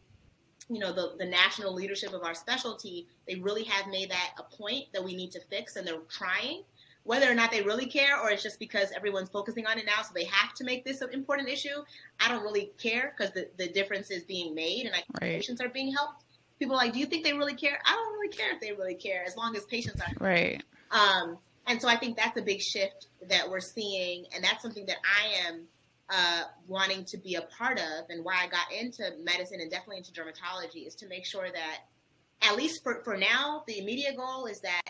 [0.68, 4.56] you know, the, the national leadership of our specialty, they really have made that a
[4.56, 6.64] point that we need to fix, and they're trying.
[7.04, 10.02] Whether or not they really care, or it's just because everyone's focusing on it now,
[10.02, 11.84] so they have to make this an important issue.
[12.18, 15.36] I don't really care because the, the difference is being made, and I Right.
[15.36, 16.24] patients are being helped.
[16.58, 17.78] People are like, do you think they really care?
[17.84, 20.62] I don't really care if they really care, as long as patients are Right.
[20.90, 24.86] um, and so I think that's a big shift that we're seeing, and that's something
[24.86, 25.66] that I am
[26.08, 29.98] uh, wanting to be a part of, and why I got into medicine and definitely
[29.98, 31.78] into dermatology is to make sure that,
[32.42, 34.82] at least for, for now, the immediate goal is that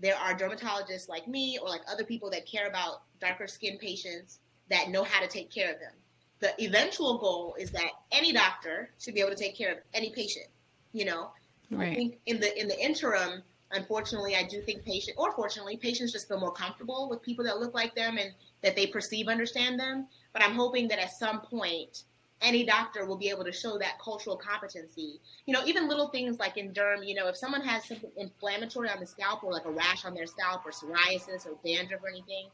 [0.00, 4.38] there are dermatologists like me or like other people that care about darker skin patients
[4.70, 5.92] that know how to take care of them.
[6.40, 10.10] The eventual goal is that any doctor should be able to take care of any
[10.10, 10.46] patient,
[10.92, 11.30] you know,
[11.78, 16.12] I think in the in the interim, unfortunately, I do think patient or fortunately, patients
[16.12, 18.32] just feel more comfortable with people that look like them and
[18.62, 20.08] that they perceive understand them.
[20.32, 22.04] But I'm hoping that at some point,
[22.42, 25.20] any doctor will be able to show that cultural competency.
[25.46, 28.88] You know, even little things like in derm, you know, if someone has something inflammatory
[28.88, 32.08] on the scalp or like a rash on their scalp or psoriasis or dandruff or
[32.08, 32.46] anything,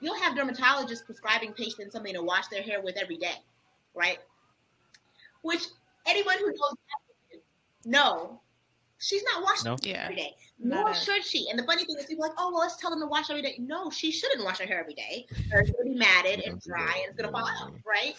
[0.00, 3.36] you'll have dermatologists prescribing patients something to wash their hair with every day,
[3.94, 4.18] right?
[5.42, 5.62] Which
[6.06, 6.76] anyone who knows
[7.84, 8.40] no,
[8.98, 9.76] she's not washing No?
[9.82, 10.04] Yeah.
[10.04, 10.36] every day.
[10.58, 11.48] Nor a- should she.
[11.50, 13.30] And the funny thing is, people are like, oh, well, let's tell them to wash
[13.30, 13.56] every day.
[13.58, 15.26] No, she shouldn't wash her hair every day.
[15.52, 18.14] Or it's going to be matted and dry and it's going to fall out, right?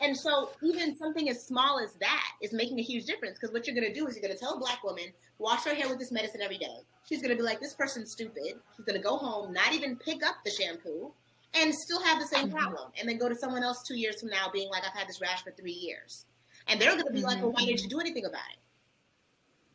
[0.00, 3.66] And so, even something as small as that is making a huge difference because what
[3.66, 5.04] you're going to do is you're going to tell a black woman,
[5.38, 6.78] wash her hair with this medicine every day.
[7.08, 8.54] She's going to be like, this person's stupid.
[8.76, 11.12] She's going to go home, not even pick up the shampoo,
[11.54, 12.52] and still have the same Mhm.
[12.52, 12.92] problem.
[12.98, 15.20] And then go to someone else two years from now being like, I've had this
[15.20, 16.26] rash for three years.
[16.66, 18.58] And they're going to be like, well, why didn't you do anything about it?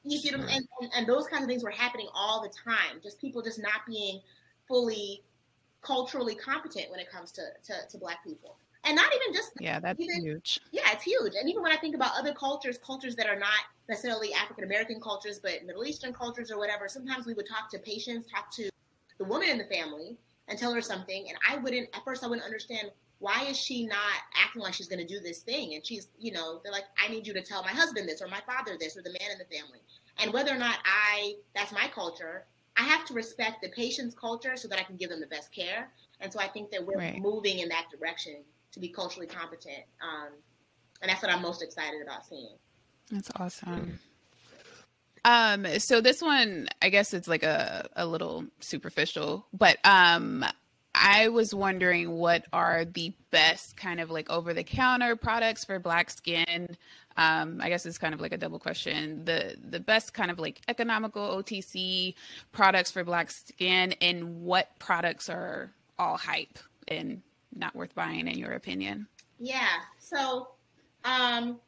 [0.03, 2.99] You see and, and, and those kinds of things were happening all the time.
[3.03, 4.21] Just people just not being
[4.67, 5.23] fully
[5.81, 8.57] culturally competent when it comes to, to, to black people.
[8.85, 10.61] And not even just Yeah, that's Even- huge.
[10.71, 11.33] yeah, it's huge.
[11.35, 15.01] And even when I think about other cultures, cultures that are not necessarily African American
[15.01, 18.69] cultures, but Middle Eastern cultures or whatever, sometimes we would talk to patients, talk to
[19.17, 21.29] the woman in the family, and tell her something.
[21.29, 24.87] And I wouldn't, at first, I wouldn't understand why is she not acting like she's
[24.87, 25.75] going to do this thing.
[25.75, 28.27] And she's, you know, they're like, I need you to tell my husband this or
[28.27, 29.79] my father this or the man in the family.
[30.19, 32.45] And whether or not I, that's my culture,
[32.77, 35.51] I have to respect the patient's culture so that I can give them the best
[35.53, 35.91] care.
[36.21, 37.19] And so I think that we're Right.
[37.21, 39.83] moving in that direction to be culturally competent.
[40.01, 40.33] Um,
[41.01, 42.57] and that's what I'm most excited about seeing.
[43.11, 43.99] That's awesome.
[45.25, 50.45] Um, so this one, I guess it's like a, a little superficial, but um,
[50.95, 55.79] I was wondering what are the best kind of like over the counter products for
[55.79, 56.77] black skin.
[57.17, 59.25] Um, I guess it's kind of like a double question.
[59.25, 62.15] The the best kind of like economical OTC
[62.51, 67.21] products for black skin, and what products are all hype and
[67.55, 69.07] not worth buying in your opinion?
[69.39, 69.77] Yeah.
[69.97, 70.49] So,
[71.05, 71.59] um,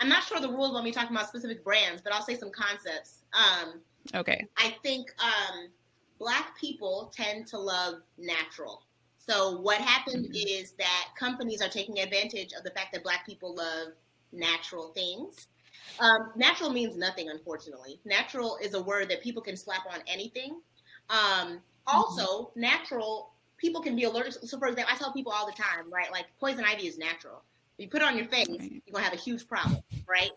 [0.00, 2.50] I'm not sure the rules when we talking about specific brands, but I'll say some
[2.50, 3.22] concepts.
[3.32, 3.80] Um,
[4.14, 4.44] okay.
[4.56, 5.68] I think um,
[6.18, 8.82] black people tend to love natural.
[9.18, 10.48] So what happened mm-hmm.
[10.60, 13.88] is that companies are taking advantage of the fact that black people love
[14.32, 15.46] natural things.
[16.00, 18.00] Um, natural means nothing, unfortunately.
[18.04, 20.60] Natural is a word that people can slap on anything.
[21.10, 22.60] Um, also, mm-hmm.
[22.60, 23.30] natural
[23.62, 24.34] people can be allergic.
[24.42, 26.10] So, for example, I tell people all the time, right?
[26.10, 27.42] Like poison ivy is natural.
[27.78, 30.32] If you put it on your face, you're gonna have a huge problem, right?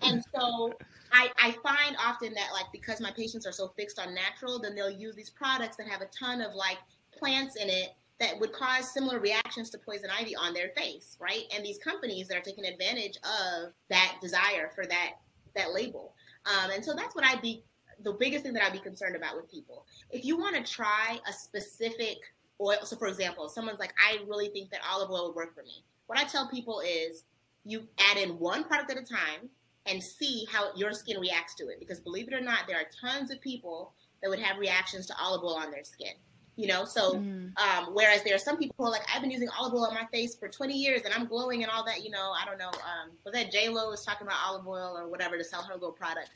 [0.00, 0.72] And so
[1.12, 4.74] I, I find often that like because my patients are so fixed on natural, then
[4.74, 6.78] they'll use these products that have a ton of like
[7.10, 11.44] plants in it that would cause similar reactions to poison ivy on their face, right?
[11.54, 15.14] And these companies that are taking advantage of that desire for that
[15.56, 16.14] that label.
[16.46, 17.64] Um, and so that's what I'd be
[18.04, 19.84] the biggest thing that I'd be concerned about with people.
[20.10, 22.18] If you want to try a specific
[22.60, 25.62] oil, so for example, someone's like, I really think that olive oil would work for
[25.62, 25.84] me.
[26.06, 27.24] What I tell people is
[27.64, 29.50] you add in one product at a time
[29.86, 31.78] and see how your skin reacts to it.
[31.78, 33.92] Because believe it or not, there are tons of people
[34.22, 36.12] that would have reactions to olive oil on their skin.
[36.56, 37.56] You know, so mm.
[37.56, 39.94] um, whereas there are some people who are like, I've been using olive oil on
[39.94, 42.02] my face for 20 years and I'm glowing and all that.
[42.02, 42.66] You know, I don't know.
[42.66, 45.74] Um, was that J Lo was talking about olive oil or whatever to sell her
[45.74, 46.30] little product?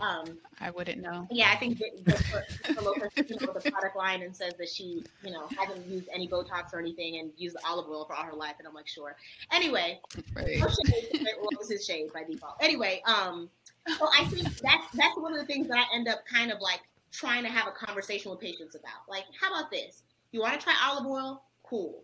[0.00, 1.26] Um, I wouldn't know.
[1.30, 5.02] Yeah, I think the, the, the local with the product line and says that she,
[5.22, 8.34] you know, hasn't used any Botox or anything and used olive oil for all her
[8.34, 9.16] life, and I'm like, sure.
[9.52, 10.00] Anyway,
[10.34, 10.60] right.
[10.60, 12.56] well, this is shade by default.
[12.60, 13.48] Anyway, um,
[13.98, 16.60] so I think that's that's one of the things that I end up kind of
[16.60, 16.80] like
[17.12, 19.08] trying to have a conversation with patients about.
[19.08, 20.02] Like, how about this?
[20.32, 21.42] You want to try olive oil?
[21.62, 22.02] Cool.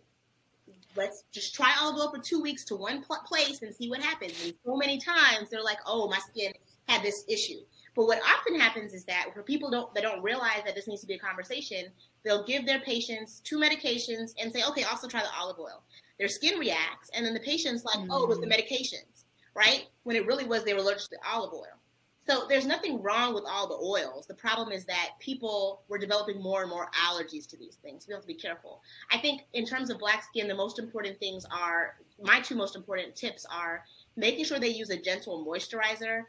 [0.95, 4.01] Let's just try olive oil for two weeks to one pl- place and see what
[4.01, 4.33] happens.
[4.43, 6.53] And so many times they're like, oh, my skin
[6.87, 7.59] had this issue.
[7.95, 11.01] But what often happens is that for people don't that don't realize that this needs
[11.01, 11.85] to be a conversation,
[12.23, 15.83] they'll give their patients two medications and say, okay, also try the olive oil.
[16.17, 18.11] Their skin reacts, and then the patient's like, mm-hmm.
[18.11, 18.53] oh, it was the mm.
[18.53, 19.25] medications,
[19.55, 19.85] right?
[20.03, 21.79] When it really was they were allergic to olive oil.
[22.25, 24.27] So there's nothing wrong with all the oils.
[24.27, 28.07] The problem is that people were developing more and more allergies to these things.
[28.07, 28.81] We have to be careful.
[29.11, 32.77] I think in terms of black skin, the most important things are my two most
[32.77, 33.83] important tips are
[34.15, 36.21] making sure they use a gentle moisturizer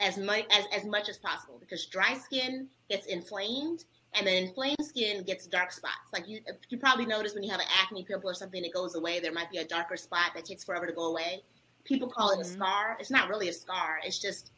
[0.00, 4.76] as much as, as much as possible because dry skin gets inflamed and then inflamed
[4.82, 6.10] skin gets dark spots.
[6.12, 8.94] Like you you probably notice when you have an acne pimple or something that goes
[8.94, 11.42] away, there might be a darker spot that takes forever to go away.
[11.84, 12.40] People call mm-hmm.
[12.40, 12.60] it a mm-hmm.
[12.60, 12.96] scar.
[13.00, 14.00] It's not really a scar.
[14.04, 14.50] It's just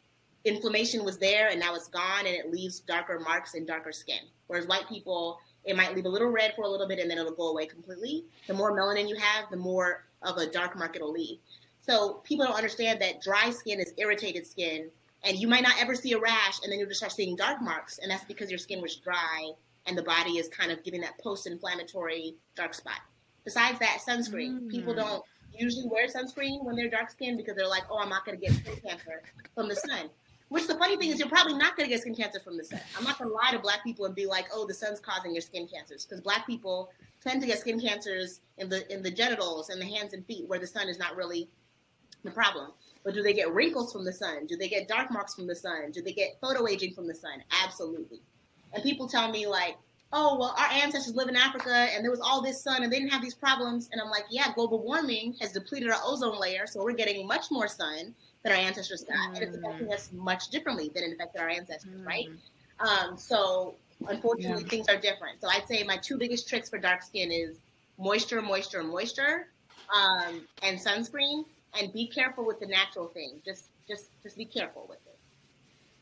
[0.45, 4.21] inflammation was there and now it's gone and it leaves darker marks and darker skin.
[4.47, 7.17] Whereas white people, it might leave a little red for a little bit and then
[7.17, 8.25] it'll go away completely.
[8.47, 11.39] The more melanin you have, the more of a dark mark it'll leave.
[11.81, 14.89] So people don't understand that dry skin is irritated skin
[15.23, 17.61] and you might not ever see a rash and then you'll just start seeing dark
[17.61, 19.51] marks and that's because your skin was dry
[19.85, 22.99] and the body is kind of giving that post-inflammatory dark spot.
[23.43, 24.61] Besides that sunscreen.
[24.61, 24.69] Mm.
[24.69, 25.23] people don't
[25.57, 28.45] usually wear sunscreen when they're dark skinned because they're like oh i'm not going to
[28.45, 29.23] get skin cancer
[29.55, 30.09] from the sun.
[30.49, 32.63] Which the funny thing is you're probably not going to get skin cancer from the
[32.63, 32.79] sun.
[32.97, 35.33] I'm not going to lie to black people and be like oh the sun's causing
[35.33, 36.05] your skin cancers.
[36.05, 39.85] Because black people tend to get skin cancers in the in the genitals and the
[39.85, 41.49] hands and feet where the sun is not really
[42.23, 42.71] the problem
[43.07, 44.47] but do they get wrinkles from the sun?
[44.47, 45.91] Do they get dark marks from the sun?
[45.93, 47.41] Do they get photo aging from the sun?
[47.63, 48.19] Absolutely.
[48.73, 49.77] And people tell me like,
[50.11, 52.99] oh, well, our ancestors live in Africa and there was all this sun and they
[52.99, 53.87] didn't have these problems.
[53.93, 57.45] And I'm like, yeah, global warming has depleted our ozone layer, so we're getting much
[57.49, 59.35] more sun than our ancestors got, mm.
[59.35, 62.05] and it's affecting us much differently than it affected our ancestors, mm.
[62.05, 62.27] right?
[62.81, 63.75] Um, so
[64.09, 64.69] unfortunately, yeah.
[64.69, 65.39] things are different.
[65.39, 67.55] So I'd say my two biggest tricks for dark skin is
[67.97, 69.47] moisture, moisture, moisture,
[69.95, 71.45] um, and sunscreen
[71.79, 73.41] and be careful with the natural thing.
[73.45, 75.17] Just just just be careful with it.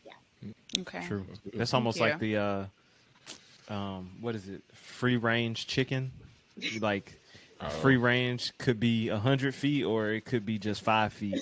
[0.06, 0.82] Yeah.
[0.82, 1.06] Okay.
[1.08, 1.26] True.
[1.54, 2.66] That's almost like the uh
[3.70, 4.62] um what is it?
[4.74, 6.12] Free range chicken.
[6.80, 7.20] like
[7.62, 7.70] oh.
[7.70, 11.42] free range could be a hundred feet or it could be just five feet.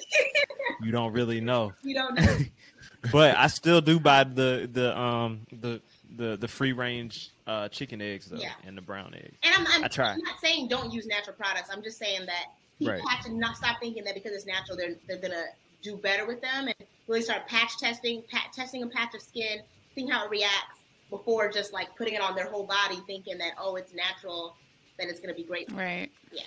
[0.82, 1.74] you don't really know.
[1.84, 2.38] You don't know.
[3.12, 5.82] but I still do buy the the um the
[6.16, 8.52] the the free range uh, chicken eggs though, yeah.
[8.66, 9.36] and the brown eggs.
[9.44, 10.12] And I'm, I'm, I try.
[10.12, 11.70] I'm not saying don't use natural products.
[11.72, 12.54] I'm just saying that
[12.86, 13.10] people right.
[13.10, 15.46] have to not stop thinking that because it's natural, they're they're gonna
[15.82, 16.76] do better with them and
[17.08, 19.60] really start patch testing, pat, testing a patch of skin,
[19.94, 23.54] seeing how it reacts before just like putting it on their whole body, thinking that
[23.60, 24.56] oh it's natural,
[24.98, 25.72] then it's gonna be great.
[25.72, 26.10] Right.
[26.32, 26.44] Yeah.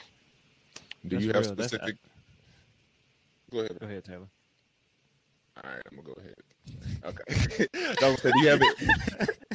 [1.07, 1.55] Do That's you have real.
[1.55, 1.97] specific?
[3.53, 3.79] Go ahead.
[3.79, 4.29] Go ahead, Taylor.
[5.65, 6.35] All right, I'm gonna go ahead.
[7.05, 7.67] Okay.
[8.33, 9.29] do you have it?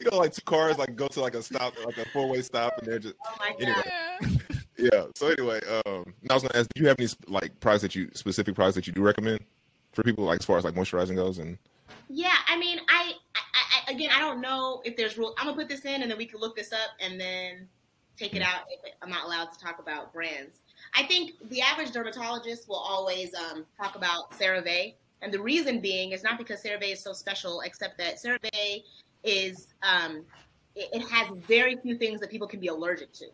[0.00, 2.42] you know, like two cars like go to like a stop, like a four way
[2.42, 3.84] stop, and they're just Oh my god.
[4.22, 4.40] Anyway.
[4.76, 5.04] yeah.
[5.14, 8.10] So anyway, um, I was gonna ask, do you have any like products that you
[8.14, 9.40] specific products that you do recommend
[9.92, 11.38] for people, like as far as like moisturizing goes?
[11.38, 11.58] And
[12.08, 13.40] Yeah, I mean, I, I,
[13.88, 15.34] I again, I don't know if there's rule.
[15.38, 17.68] I'm gonna put this in, and then we can look this up, and then
[18.16, 18.62] take it out.
[18.68, 20.60] If I'm not allowed to talk about brands.
[20.96, 26.12] I think the average dermatologist will always um, talk about CeraVe, and the reason being
[26.12, 28.82] is not because CeraVe is so special, except that CeraVe
[29.22, 30.24] is um,
[30.74, 33.26] it, it has very few things that people can be allergic to.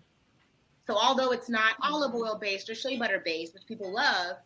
[0.91, 4.39] So although it's not olive oil based or shea butter based, which people love,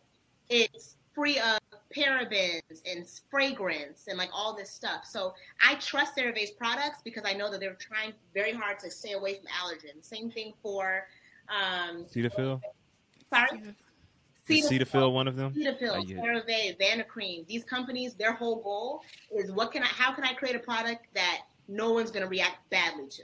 [0.47, 1.57] it's free of
[1.95, 5.05] parabens and fragrance and like all this stuff.
[5.05, 9.13] So I trust CeraVe's products because I know that they're trying very hard to stay
[9.13, 10.05] away from allergens.
[10.05, 11.07] Same thing for
[11.49, 12.61] um Cetaphil?
[13.33, 13.63] sorry.
[14.47, 15.51] Is Cetaphil one of them?
[15.51, 16.05] Cetaphil.
[16.05, 17.47] CeraVe, Vanacream.
[17.47, 19.01] These companies, their whole goal
[19.35, 22.69] is what can I how can I create a product that no one's gonna react
[22.69, 23.23] badly to?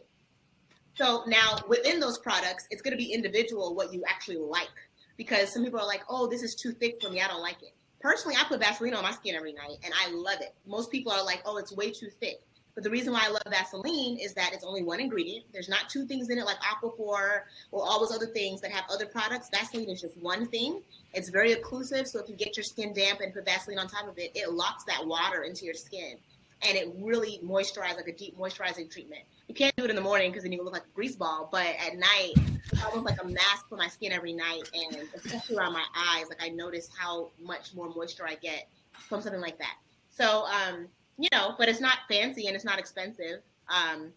[0.96, 4.70] So now within those products, it's gonna be individual what you actually like.
[5.18, 7.62] Because some people are like, oh, this is too thick for me, I don't like
[7.62, 7.74] it.
[8.00, 10.56] Personally, I put Vaseline on my skin every night and I love it.
[10.66, 12.42] Most people are like, oh, it's way too thick.
[12.74, 15.46] But the reason why I love Vaseline is that it's only one ingredient.
[15.52, 18.86] There's not two things in it like Aquaphor or all those other things that have
[18.90, 19.50] other products.
[19.54, 20.82] Vaseline is just one thing.
[21.14, 24.08] It's very occlusive, so if you get your skin damp and put Vaseline on top
[24.08, 26.16] of it, it locks that water into your skin,
[26.64, 29.22] and it really moisturizes like a deep moisturizing treatment.
[29.48, 31.50] You can't do it in the morning because then you look like a grease ball,
[31.52, 32.34] but at night,
[32.72, 36.26] it's almost like a mask for my skin every night, and especially around my eyes,
[36.30, 39.76] like I notice how much more moisture I get from something like that.
[40.10, 43.42] So, um, you know, but it's not fancy and it's not expensive.
[43.68, 44.12] Um,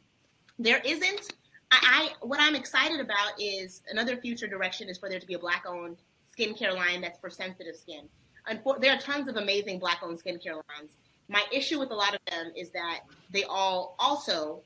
[0.59, 1.33] there isn't.
[1.70, 5.35] I, I what I'm excited about is another future direction is for there to be
[5.35, 5.96] a black-owned
[6.37, 8.09] skincare line that's for sensitive skin.
[8.48, 10.96] Unfor- there are tons of amazing black-owned skincare lines.
[11.29, 14.63] My issue with a lot of them is that they all also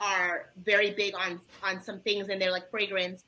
[0.00, 3.24] are very big on on some things in there like fragrance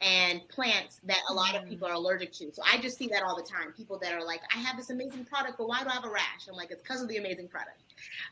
[0.00, 2.52] and plants that a lot of people are allergic to.
[2.52, 3.72] So I just see that all the time.
[3.74, 6.10] People that are like, I have this amazing product, but why do I have a
[6.10, 6.48] rash?
[6.48, 7.82] I'm like, it's because of the amazing product.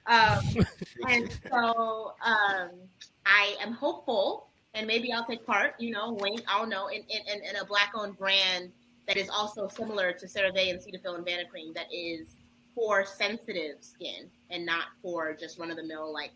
[0.06, 0.66] Um,
[1.08, 2.70] and so um,
[3.24, 7.02] I am hopeful, and maybe I'll take part, you know, wink, I don't know, in,
[7.08, 8.70] in, in a black owned brand
[9.06, 12.28] that is also similar to CeraVe and Cetaphil and Vanacream that is
[12.74, 16.32] for sensitive skin and not for just run of the mill, like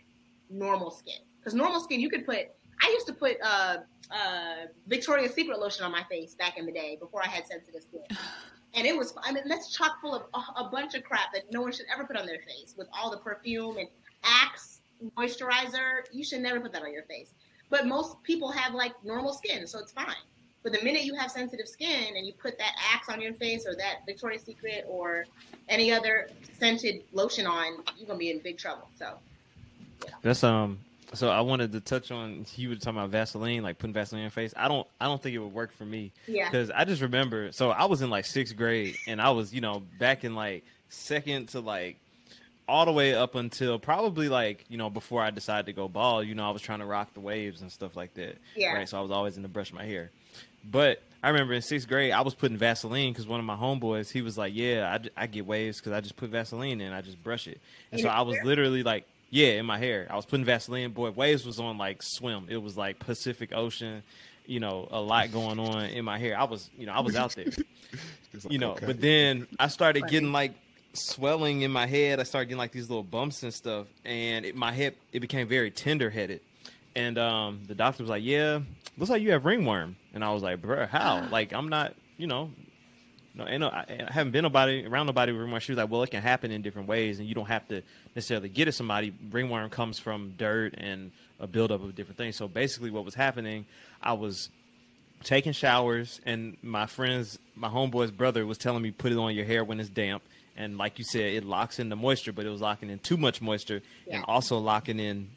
[0.51, 1.21] normal skin.
[1.39, 2.39] Because normal skin, you could put,
[2.83, 3.79] I used to put uh,
[4.11, 7.83] uh, Victoria's Secret lotion on my face back in the day before I had sensitive
[7.83, 8.03] skin.
[8.75, 11.51] And it was, I mean, that's chock full of a, a bunch of crap that
[11.51, 13.89] no one should ever put on their face with all the perfume and
[14.23, 14.81] Axe
[15.17, 16.03] moisturizer.
[16.13, 17.33] You should never put that on your face.
[17.71, 20.15] But most people have like normal skin, so it's fine.
[20.69, 23.67] But the minute you have sensitive skin and you put that Axe on your face
[23.67, 25.25] or that Victoria's Secret or
[25.71, 26.29] any other
[26.59, 28.89] scented lotion on, you're gonna be in big trouble.
[28.99, 29.15] So
[30.21, 30.79] That's um.
[31.15, 34.25] So I wanted to touch on you were talking about Vaseline, like putting Vaseline on
[34.25, 34.53] your face.
[34.59, 37.51] I don't, I don't think it would work for me yeah, because I just remember.
[37.51, 40.65] So I was in like sixth grade, and I was, you know, back in like
[40.91, 41.97] second to like
[42.69, 46.27] all the way up until probably like you know before I decided to go bald.
[46.27, 48.37] You know, I was trying to rock the waves and stuff like that.
[48.55, 48.75] Yeah.
[48.75, 48.87] Right.
[48.87, 50.11] So I was always in the brush my hair.
[50.65, 54.11] But I remember in sixth grade, I was putting Vaseline because one of my homeboys,
[54.11, 57.01] he was like, "Yeah, I, I get waves because I just put Vaseline in, I
[57.01, 57.61] just brush it."
[57.93, 58.45] And In so I was hair?
[58.45, 60.91] literally like, "Yeah, in my hair." I was putting Vaseline.
[60.93, 62.47] Boy, waves was on like swim.
[62.49, 64.03] It was like Pacific Ocean.
[64.47, 66.39] You know, a lot going on in my hair.
[66.39, 67.45] I was, you know, I was out there
[68.33, 68.87] like, you know okay.
[68.87, 70.53] but then i started getting like
[70.93, 74.55] swelling in my head i started getting like these little bumps and stuff and it,
[74.55, 76.41] my head it became very tender headed
[76.97, 78.61] and um the doctor was like yeah
[78.97, 82.27] looks like you have ringworm and i was like bro how like i'm not you
[82.27, 82.51] know
[83.35, 85.61] no, I, I haven't been nobody around nobody with ringworm.
[85.61, 87.83] She was like, "Well, it can happen in different ways, and you don't have to
[88.17, 88.73] necessarily get it.
[88.73, 92.35] Somebody ringworm comes from dirt and a buildup of different things.
[92.35, 93.65] So basically, what was happening,
[94.03, 94.51] I was
[95.23, 99.45] taking showers and my friends my homeboy's brother was telling me put it on your
[99.45, 100.23] hair when it's damp
[100.57, 103.17] and like you said it locks in the moisture but it was locking in too
[103.17, 104.15] much moisture Yeah.
[104.17, 105.29] and also locking in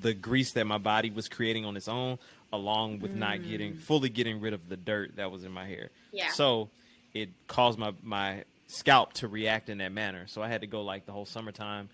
[0.00, 2.18] the grease that my body was creating on its own
[2.52, 5.90] along with not getting fully getting rid of the dirt that was in my hair
[6.12, 6.30] Yeah.
[6.30, 6.68] so
[7.14, 10.82] it caused my my scalp to react in that manner so i had to go
[10.82, 11.88] like the whole summertime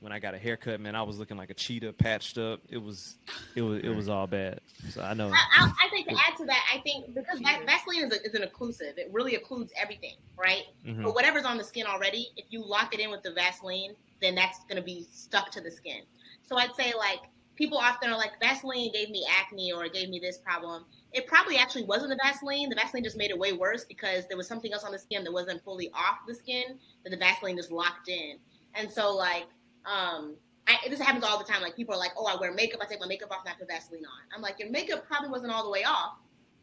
[0.00, 2.78] when i got a haircut man i was looking like a cheetah patched up it
[2.78, 3.16] was
[3.54, 5.32] it was it was all bad so i know I,
[5.64, 8.34] I, I think to add to that, I think because Va- Vaseline is, a, is
[8.34, 10.64] an occlusive, it really occludes everything, right?
[10.86, 11.02] Mhm.
[11.02, 14.34] But whatever's on the skin already, if you lock it in with the Vaseline, then
[14.34, 16.02] that's going to be stuck to the skin.
[16.42, 17.20] So I'd say like
[17.56, 20.84] people often are like Vaseline gave me acne or it gave me this problem.
[21.12, 22.68] It probably actually wasn't the Vaseline.
[22.68, 25.24] The Vaseline just made it way worse because there was something else on the skin
[25.24, 28.38] that wasn't fully off the skin that the Vaseline just locked in.
[28.74, 29.46] And so like
[29.84, 30.36] um
[30.68, 31.62] I, this happens all the time.
[31.62, 32.80] Like people are like, "Oh, I wear makeup.
[32.82, 35.28] I take my makeup off, and I put Vaseline on." I'm like, your makeup probably
[35.28, 36.14] wasn't all the way off,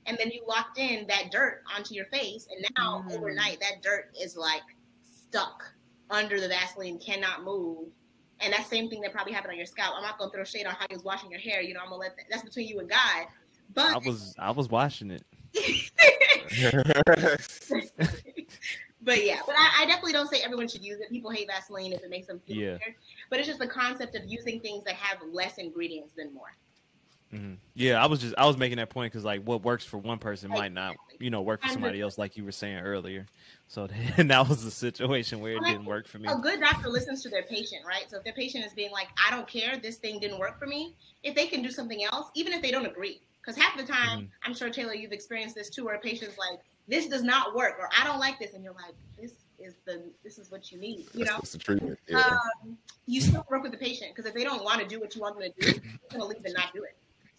[0.06, 3.18] and then you locked in that dirt onto your face, and now Mm.
[3.18, 4.62] overnight that dirt is like
[5.04, 5.74] stuck
[6.10, 7.88] under the Vaseline, cannot move.
[8.42, 9.94] And that same thing that probably happened on your scalp.
[9.96, 11.62] I'm not gonna throw shade on how you was washing your hair.
[11.62, 13.28] You know, I'm gonna let that, that's between you and God.
[13.74, 15.24] But I was I was washing it.
[19.02, 21.10] but yeah, but I, I definitely don't say everyone should use it.
[21.10, 22.70] People hate Vaseline if it makes them feel Yeah.
[22.72, 22.96] weird.
[23.30, 26.56] But it's just the concept of using things that have less ingredients than more.
[27.34, 27.58] Mhm.
[27.74, 30.20] Yeah, I was just I was making that point because like what works for one
[30.20, 33.26] person might not you know work for somebody else, like you were saying earlier.
[33.74, 36.30] So and that was the situation where it Well, I didn't work for me.
[36.30, 38.05] A good doctor listens to their patient, right?
[38.07, 40.67] So if their patient is being like, I don't care, this thing didn't work for
[40.67, 43.19] me, if they can do something else, even if they don't agree.
[43.41, 44.30] Because half the time, Mhm.
[44.43, 47.78] I'm sure Taylor, you've experienced this too, where a patient's like, this does not work,
[47.80, 50.78] or I don't like this, and you're like, this is the this is what you
[50.78, 51.38] need, you That's, know.
[51.38, 51.97] that's the treatment.
[52.07, 52.19] Yeah.
[52.19, 55.15] Um, you still work with the patient because if they don't want to do what
[55.15, 56.95] you want them to do, they're gonna leave and not do it.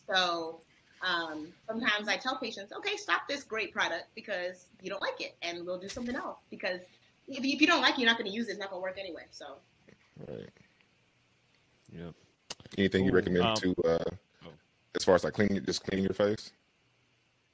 [0.09, 0.63] So
[1.05, 5.37] um, sometimes I tell patients, okay, stop this great product because you don't like it,
[5.43, 6.39] and we'll do something else.
[6.51, 6.81] Because
[7.29, 8.53] if you, if you don't like it, you're not going to use it.
[8.53, 9.25] It's not going to work anyway.
[9.31, 9.57] So
[10.29, 10.49] right.
[11.93, 12.15] Yep.
[12.79, 13.99] Anything you recommend um, to, uh,
[14.47, 14.53] oh.
[14.97, 16.53] as far as like cleaning, just cleaning your face?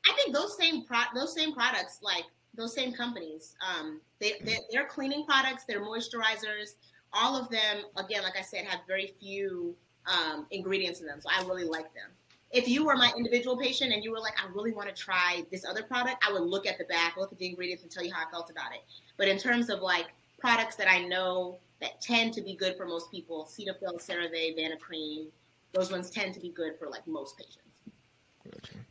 [0.09, 2.25] I think those same pro- those same products, like
[2.55, 6.75] those same companies, um, they they're, they're cleaning products, they're moisturizers.
[7.13, 9.75] All of them, again, like I said, have very few
[10.07, 11.21] um, ingredients in them.
[11.21, 12.11] So I really like them.
[12.51, 15.45] If you were my individual patient and you were like, I really want to try
[15.51, 18.05] this other product, I would look at the back, look at the ingredients, and tell
[18.05, 18.81] you how I felt about it.
[19.17, 20.07] But in terms of like
[20.39, 25.27] products that I know that tend to be good for most people, Cetaphil, CeraVe, Vanacream,
[25.73, 27.57] those ones tend to be good for like most patients.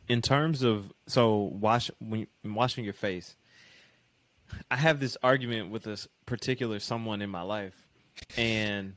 [0.08, 3.36] In terms of so wash when washing your face
[4.70, 7.74] i have this argument with this particular someone in my life
[8.36, 8.94] and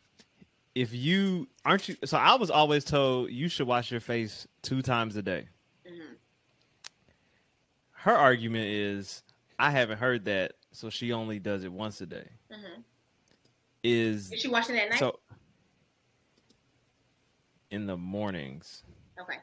[0.76, 4.82] if you aren't you so i was always told you should wash your face two
[4.82, 5.48] times a day
[5.88, 6.16] Mhm.
[7.92, 9.24] her argument is
[9.60, 12.84] i haven't heard that so she only does it once a day Mhm.
[13.84, 15.00] is Is she washing it at night?
[15.00, 15.20] so
[17.72, 18.84] in the mornings
[19.20, 19.38] okay.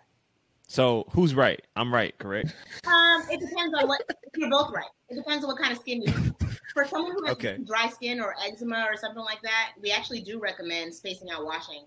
[0.71, 2.55] So who's right i'm right correct
[2.87, 4.01] Um, it depends on what
[4.37, 4.85] you're both right.
[5.09, 6.35] It depends on what kind of skin you have.
[6.73, 7.59] For someone who has Okay.
[7.67, 11.85] dry skin or eczema or something like that, we actually do recommend spacing out washing,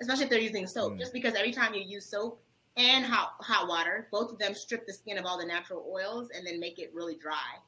[0.00, 0.92] especially if they're using soap.
[0.94, 0.98] Mm.
[1.00, 2.40] Just because every time you use soap
[2.76, 6.30] and hot hot water, both of them strip the skin of all the natural oils
[6.34, 7.58] and then make it really dry.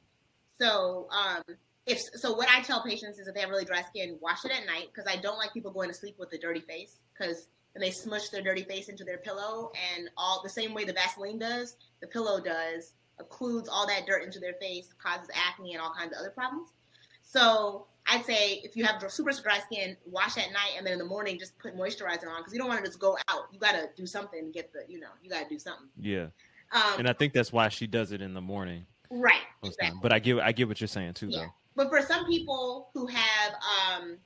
[0.59, 1.43] So, um,
[1.85, 4.51] if so, what I tell patients is if they have really dry skin, wash it
[4.51, 7.47] at night because I don't like people going to sleep with a dirty face because
[7.73, 10.93] then they smush their dirty face into their pillow and all the same way the
[10.93, 15.81] Vaseline does, the pillow does, occludes all that dirt into their face, causes acne and
[15.81, 16.69] all kinds of other problems.
[17.23, 20.99] So I'd say if you have super dry skin, wash at night and then in
[20.99, 23.43] the morning just put moisturizer on because you don't want to just go out.
[23.51, 25.87] You got to do something to get the, you know, you got to do something.
[25.99, 26.27] yeah
[26.71, 29.41] Um, and i think that's why she does it in the morning right.
[29.63, 29.99] Exactly.
[30.01, 31.39] But I get I get what you're saying too, Yeah.
[31.41, 31.53] though.
[31.75, 33.53] But for some people who have
[34.01, 34.17] um,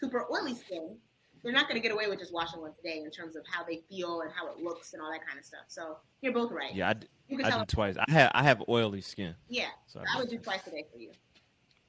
[0.00, 0.96] super oily skin,
[1.42, 3.42] they're not going to get away with just washing once a day in terms of
[3.50, 5.64] how they feel and how it looks and all that kind of stuff.
[5.68, 6.74] So you're both right.
[6.74, 7.58] Yeah, I, d- You can I tell.
[7.60, 7.96] do twice.
[7.98, 9.66] I have I have oily skin, Yeah.
[9.86, 11.10] so I would do twice a day for you.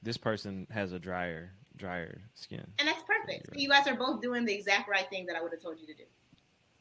[0.03, 2.65] this person has a drier drier skin.
[2.79, 3.47] And that's perfect.
[3.53, 3.61] You're.
[3.63, 5.87] You guys are both doing the exact right thing that I would have told you
[5.87, 6.03] to do.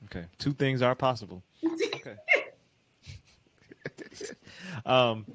[0.07, 1.43] Okay, two things are possible.
[1.95, 2.15] Okay.
[4.87, 5.27] um,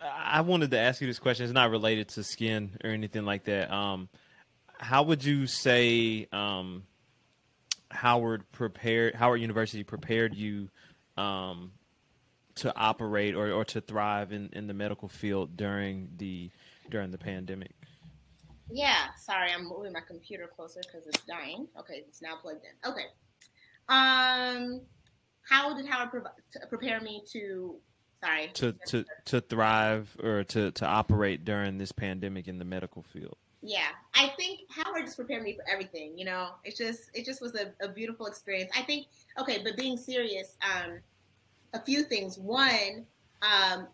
[0.00, 1.44] I I wanted to ask you this question.
[1.44, 3.70] It's not related to skin or anything like that.
[3.72, 4.08] Um,
[4.78, 6.84] how would you say um,
[7.90, 10.68] Howard prepared Howard University prepared you
[11.16, 11.72] um,
[12.56, 16.50] to operate or, or to thrive in, in the medical field during the
[16.90, 17.74] during the pandemic?
[18.70, 21.66] Yeah, sorry, I'm moving my computer closer because it's dying.
[21.78, 22.90] Okay, it's now plugged in.
[22.90, 23.06] Okay.
[23.88, 24.82] Um,
[25.48, 27.76] how did Howard to prepare me to?
[28.22, 28.50] Sorry.
[28.54, 33.38] To to to thrive or to to operate during this pandemic in the medical field.
[33.60, 36.16] Yeah, I think Howard just prepared me for everything.
[36.16, 38.70] You know, it just it just was a, a beautiful experience.
[38.76, 39.06] I think.
[39.38, 40.98] Okay, but being serious, um,
[41.74, 42.38] a few things.
[42.38, 43.04] One,
[43.42, 43.88] um,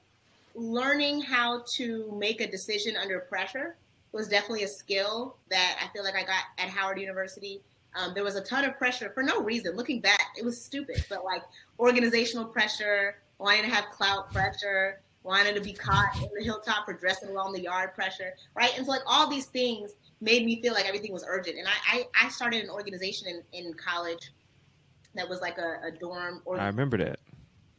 [0.55, 3.77] learning how to make a decision under pressure
[4.13, 7.61] was definitely a skill that I feel like I got at Howard University.
[7.97, 9.77] Um, there was a ton of pressure for no reason.
[9.77, 11.43] Looking back, it was stupid, but like
[11.79, 16.93] organizational pressure, wanting to have clout pressure, wanting to be caught in the hilltop for
[16.93, 18.73] dressing along the yard pressure, right?
[18.77, 21.59] And so like all these things made me feel like everything was urgent.
[21.59, 24.33] And I, I, I started an organization in, in college
[25.15, 27.19] that was like a, a dorm or I remember that.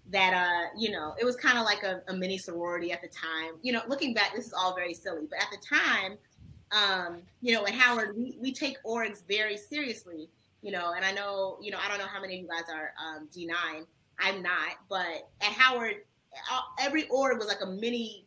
[0.10, 3.10] that uh you know it was kind of like a, a mini sorority at the
[3.10, 6.18] time you know looking back this is all very silly but at the time
[6.72, 10.30] um you know at howard we, we take orgs very seriously
[10.66, 12.64] you know, and I know, you know, I don't know how many of you guys
[12.74, 13.86] are um, D9.
[14.18, 15.98] I'm not, but at Howard,
[16.79, 18.25] every org was like a mini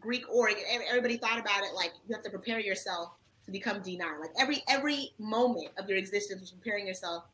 [0.00, 0.54] Greek org.
[0.88, 3.12] Everybody thought about it like you have to prepare yourself
[3.44, 4.00] to become D9.
[4.20, 7.24] Like every every moment of your existence was preparing yourself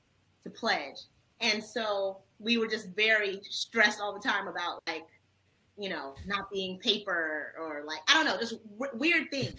[0.44, 0.96] to pledge.
[1.40, 5.06] And so we were just very stressed all the time about like,
[5.76, 9.54] you know, not being paper or like I don't know, just w- weird things.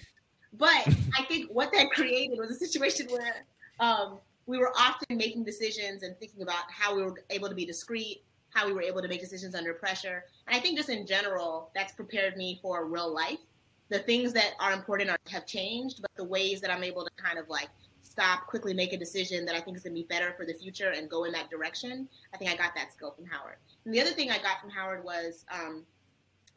[0.54, 0.88] But
[1.18, 3.46] I think what that created was a situation where
[3.80, 7.66] um, we were often making decisions and thinking about how we were able to be
[7.66, 8.24] discreet,
[8.54, 10.26] how we were able to make decisions under pressure.
[10.48, 13.40] And I think just in general, that's prepared me for real life.
[13.90, 17.12] The things that are important are, have changed, but the ways that I'm able to
[17.18, 17.70] kind of like
[18.02, 20.54] stop, quickly make a decision that I think is going to be better for the
[20.54, 23.56] future and go in that direction, I think I got that skill from Howard.
[23.86, 25.84] And the other thing I got from Howard was um,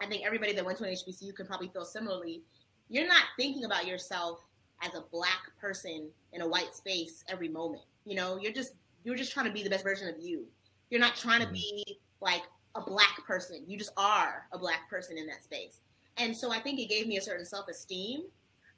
[0.00, 2.42] I think everybody that went to an HBCU can probably feel similarly.
[2.88, 4.40] You're not thinking about yourself
[4.82, 7.84] as a black person in a white space every moment.
[8.04, 8.72] You know, you're just
[9.04, 10.46] you're just trying to be the best version of you.
[10.90, 11.54] You're not trying to mm-hmm.
[11.54, 12.42] be like
[12.74, 13.64] a black person.
[13.66, 15.80] You just are a black person in that space.
[16.16, 18.22] And so I think it gave me a certain self-esteem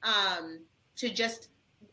[0.02, 0.60] um,
[0.96, 1.48] to just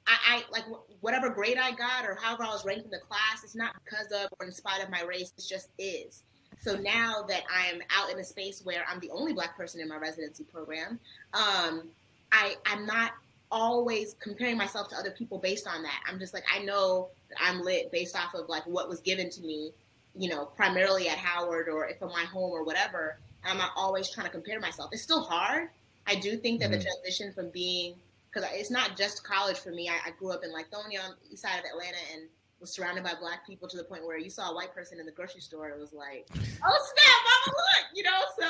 [0.08, 0.66] I, I, like
[1.02, 3.44] whatever grade I got or however I was ranked in the class.
[3.44, 5.34] It's not because of or in spite of my race.
[5.38, 6.24] It just is.
[6.62, 9.88] So now that I'm out in a space where I'm the only black person in
[9.88, 11.00] my residency program,
[11.34, 11.84] um,
[12.32, 13.12] I I'm not
[13.52, 16.04] always comparing myself to other people based on that.
[16.08, 19.30] I'm just like, I know that I'm lit based off of like what was given
[19.32, 19.72] to me,
[20.18, 23.20] you know, primarily at Howard or if I'm my home or whatever.
[23.44, 24.90] And I'm not always trying to compare myself.
[24.94, 25.70] It's still hard.
[26.08, 26.80] I do think that mm-hmm.
[26.80, 27.96] the transition from being,
[28.32, 29.90] because it's not just college for me.
[29.90, 32.24] I, I grew up in like Lithonia on the east side of Atlanta and
[32.60, 35.06] was surrounded by black people to the point where you saw a white person in
[35.06, 35.70] the grocery store.
[35.70, 38.22] It was like, oh snap, mama, look, you know.
[38.40, 38.50] So,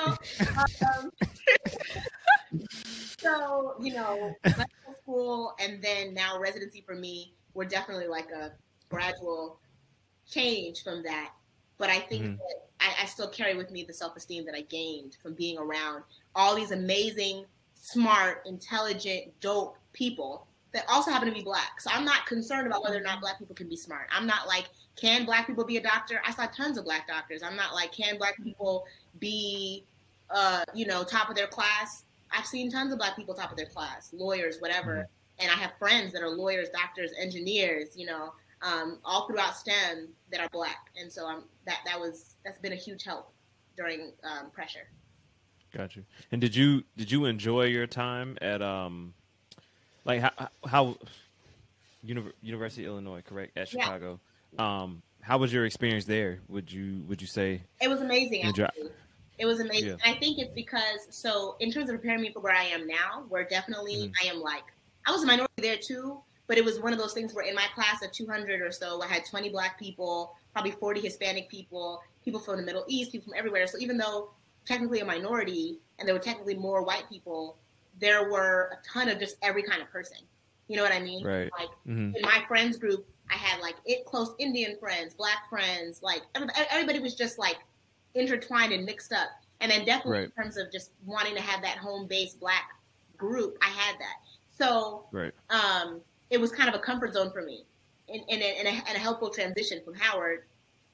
[0.88, 1.12] um,
[3.18, 4.34] so you know,
[5.02, 8.52] school and then now residency for me were definitely like a
[8.90, 9.60] gradual
[10.30, 11.32] change from that.
[11.78, 12.36] But I think mm-hmm.
[12.36, 15.58] that I, I still carry with me the self esteem that I gained from being
[15.58, 16.04] around
[16.36, 17.46] all these amazing,
[17.76, 21.80] smart, intelligent, dope people that also happen to be black.
[21.80, 24.10] So I'm not concerned about whether or not black people can be smart.
[24.12, 24.66] I'm not like,
[24.98, 26.22] can black people be a doctor?
[26.26, 27.44] I saw tons of black doctors.
[27.44, 28.86] I'm not like, can black people
[29.20, 29.86] be,
[30.30, 32.04] uh, you know, top of their class?
[32.32, 34.96] I've seen tons of black people top of their class, lawyers, whatever.
[34.96, 35.46] Mm-hmm.
[35.46, 40.10] And I have friends that are lawyers, doctors, engineers, you know, um, all throughout STEM
[40.32, 40.90] that are black.
[41.00, 43.32] And so I'm, that, that was, that's been a huge help
[43.78, 44.88] during um, pressure.
[45.74, 46.04] Got you.
[46.32, 49.14] And did you, did you enjoy your time at, um,
[50.06, 50.98] like how, how
[52.04, 53.58] University of Illinois, correct?
[53.58, 54.20] At Chicago.
[54.54, 54.84] Yeah.
[54.84, 56.40] Um, how was your experience there?
[56.48, 57.62] Would you, would you say?
[57.82, 58.52] It was amazing.
[59.38, 59.90] It was amazing.
[59.90, 59.96] Yeah.
[60.06, 63.26] I think it's because so in terms of preparing me for where I am now,
[63.28, 64.28] where definitely mm-hmm.
[64.28, 64.64] I am like
[65.06, 67.56] I was a minority there too, but it was one of those things where in
[67.56, 72.02] my class of 200 or so, I had 20 black people, probably 40 Hispanic people,
[72.24, 73.68] people from the Middle East, people from everywhere.
[73.68, 74.32] So even though
[74.66, 77.58] technically a minority and there were technically more white people,
[78.00, 80.18] there were a ton of just every kind of person.
[80.68, 81.26] You know what I mean?
[81.26, 81.50] Right.
[81.58, 82.16] Like mm-hmm.
[82.16, 86.60] in my friends group, I had like it close Indian friends, black friends, like everybody,
[86.72, 87.58] everybody was just like
[88.14, 89.30] intertwined and mixed up.
[89.62, 90.24] And then definitely right.
[90.26, 92.72] in terms of just wanting to have that home based black
[93.18, 94.16] group, I had that.
[94.52, 95.34] So right.
[95.50, 97.66] um, it was kind of a comfort zone for me
[98.10, 100.44] and, and, and, a, and a helpful transition from Howard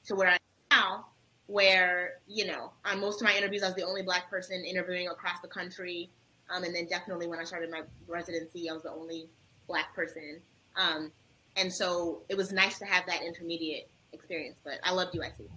[0.06, 0.38] to where I am
[0.70, 1.06] now,
[1.46, 5.08] where, you know, on most of my interviews, I was the only black person interviewing
[5.08, 6.10] across the country.
[6.54, 9.28] Um, and then definitely when I started my residency, I was the only
[9.66, 10.40] black person.
[10.76, 11.12] Um,
[11.56, 15.48] and so it was nice to have that intermediate experience, but I loved UIC.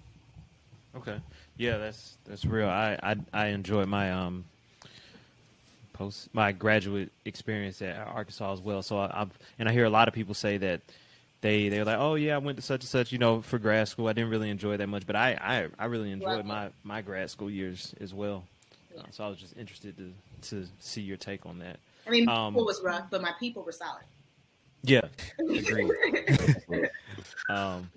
[0.95, 1.19] Okay.
[1.57, 2.69] Yeah, that's that's real.
[2.69, 4.45] I I, I enjoyed my um
[5.95, 8.81] post my graduate experience at Arkansas as well.
[8.81, 10.81] So I, I've and I hear a lot of people say that
[11.41, 13.87] they they're like, oh yeah, I went to such and such, you know, for grad
[13.87, 14.07] school.
[14.07, 17.29] I didn't really enjoy that much, but I I, I really enjoyed my my grad
[17.29, 18.43] school years as well.
[18.93, 19.01] Yeah.
[19.01, 20.13] Uh, so I was just interested to
[20.49, 21.79] to see your take on that.
[22.07, 24.03] I mean, um, people was rough, but my people were solid.
[24.83, 25.01] Yeah,
[25.39, 25.91] agreed.
[27.49, 27.89] um,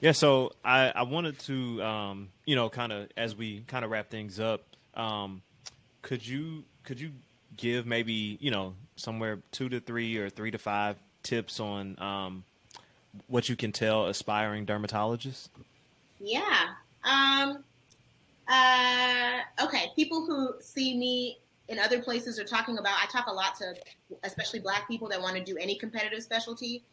[0.00, 3.90] yeah, so I, I wanted to, um, you know, kind of as we kind of
[3.90, 4.62] wrap things up,
[4.94, 5.40] um,
[6.02, 7.12] could you could you
[7.56, 12.44] give maybe you know somewhere two to three or three to five tips on um,
[13.28, 15.48] what you can tell aspiring dermatologists?
[16.20, 16.68] Yeah.
[17.02, 17.64] Um,
[18.48, 19.90] uh, okay.
[19.96, 22.94] People who see me in other places are talking about.
[23.02, 23.74] I talk a lot to,
[24.22, 26.84] especially Black people that want to do any competitive specialty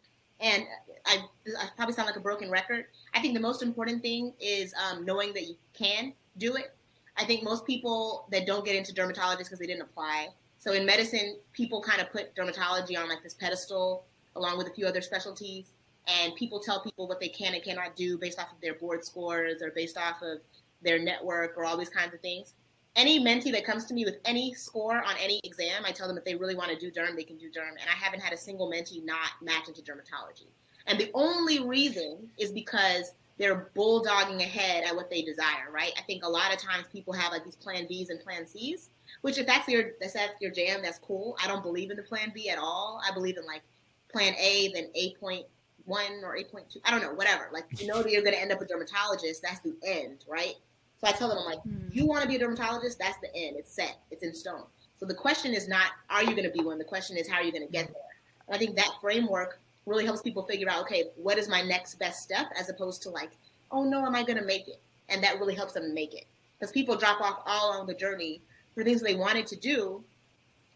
[0.42, 0.66] and
[1.06, 1.24] I,
[1.60, 2.86] I, probably sound like a broken record.
[3.14, 6.74] I think the most important thing is um, knowing that you can do it.
[7.18, 10.30] I think most people that don't get into dermatology because they didn't apply.
[10.60, 14.06] So in medicine, people kind of put dermatology on like this pedestal
[14.36, 15.72] along with a few other specialties.
[16.08, 19.06] and people tell people what they can and cannot do based off of their board
[19.06, 20.40] scores or based off of
[20.82, 22.54] their network or all these kinds of things.
[22.96, 26.18] Any mentee that comes to me with any score on any exam, I tell them
[26.18, 27.70] if they really want to do derm, they can do derm.
[27.70, 30.48] And I haven't had a single mentee not match into dermatology.
[30.88, 35.92] And the only reason is because they're bulldogging ahead at what they desire, right?
[35.98, 38.92] I think a lot of times people have like these plan Bs and plan Cs,
[39.22, 41.36] which if that's your that's, that's your jam, that's cool.
[41.44, 43.02] I don't believe in the plan B at all.
[43.04, 43.64] I believe in like
[44.12, 45.48] plan A, then A point
[45.86, 47.50] one or 8.2, I don't know, whatever.
[47.52, 49.42] Like, you know that you're going to end up a dermatologist.
[49.42, 50.54] That's the end, right?
[51.00, 51.94] So I tell them, I'm like, mm.
[51.94, 53.00] you want to be a dermatologist?
[53.00, 53.56] That's the end.
[53.58, 53.98] It's set.
[54.12, 54.66] It's in stone.
[55.00, 56.78] So the question is not, are you going to be one?
[56.78, 58.04] The question is, how are you going to get there?
[58.48, 61.96] And I think that framework really helps people figure out, okay, what is my next
[61.96, 63.32] best step as opposed to like,
[63.72, 64.82] oh no, am I going to make it?
[65.10, 66.26] And that really helps them make it.
[66.60, 68.42] Because people drop off all along the journey
[68.76, 70.04] for things they wanted to do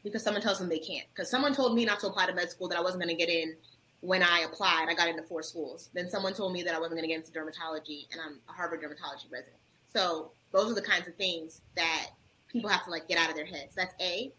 [0.04, 1.06] because someone tells them they can't.
[1.14, 3.26] Because someone told me not to apply to med school that I wasn't going to
[3.26, 3.56] get in
[4.02, 5.90] when I applied, I got into four schools.
[5.94, 8.52] Then someone told me that I wasn't going to get into dermatology, and I'm a
[8.52, 9.58] Harvard dermatology resident.
[9.92, 12.08] So those are the kinds of things that
[12.48, 13.74] people have to like get out of their heads.
[13.76, 14.32] That's A.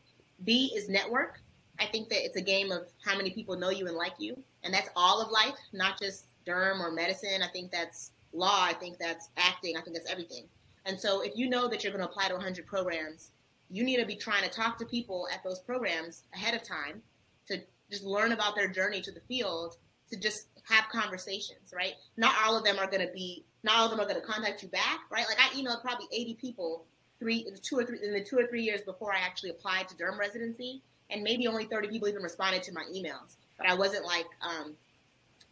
[0.44, 1.40] B is network.
[1.80, 4.42] I think that it's a game of how many people know you and like you,
[4.62, 7.42] and that's all of life, not just derm or medicine.
[7.42, 8.62] I think that's law.
[8.62, 9.76] I think that's acting.
[9.76, 10.44] I think that's everything.
[10.84, 13.32] And so if you know that you're going to apply to 100 programs,
[13.70, 17.02] you need to be trying to talk to people at those programs ahead of time
[17.48, 17.58] to
[17.90, 19.76] just learn about their journey to the field
[20.10, 21.94] to just have conversations, right?
[22.16, 24.26] Not all of them are going to be, not all of them are going to
[24.26, 25.26] contact you back, right?
[25.28, 26.84] Like I emailed probably 80 people
[27.18, 29.96] three, two or three, in the two or three years before I actually applied to
[29.96, 33.36] derm residency, and maybe only 30 people even responded to my emails.
[33.58, 34.74] But I wasn't like um,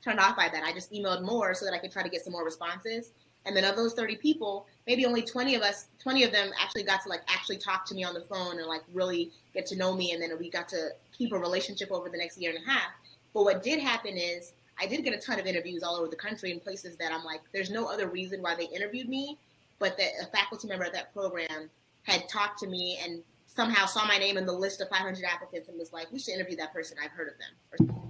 [0.02, 0.62] turned off by that.
[0.64, 3.12] I just emailed more so that I could try to get some more responses.
[3.46, 6.82] And then of those 30 people, maybe only 20 of us, 20 of them actually
[6.82, 9.76] got to like actually talk to me on the phone and like really get to
[9.76, 10.12] know me.
[10.12, 12.90] And then we got to keep a relationship over the next year and a half.
[13.34, 16.16] But what did happen is I did get a ton of interviews all over the
[16.16, 19.38] country in places that I'm like, there's no other reason why they interviewed me,
[19.78, 21.70] but that a faculty member at that program
[22.04, 23.22] had talked to me and
[23.56, 26.34] somehow saw my name in the list of 500 applicants and was like, we should
[26.34, 26.96] interview that person.
[27.02, 28.04] I've heard of them.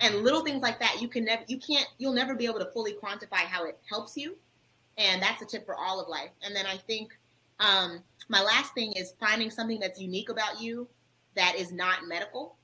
[0.00, 2.70] And little things like that, you can never, you can't, you'll never be able to
[2.72, 4.36] fully quantify how it helps you.
[4.98, 6.30] And that's a tip for all of life.
[6.42, 7.16] And then I think
[7.60, 10.88] um, my last thing is finding something that's unique about you
[11.36, 12.56] that is not medical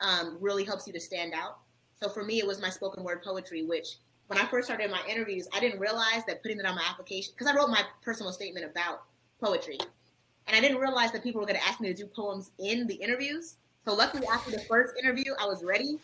[0.00, 1.58] um, really helps you to stand out.
[2.00, 3.98] So for me, it was my spoken word poetry, which
[4.28, 7.32] when I first started my interviews, I didn't realize that putting it on my application,
[7.36, 9.02] because I wrote my personal statement about
[9.40, 9.78] poetry.
[10.48, 12.86] And I didn't realize that people were going to ask me to do poems in
[12.86, 13.56] the interviews.
[13.84, 15.98] So luckily, after the first interview, I was ready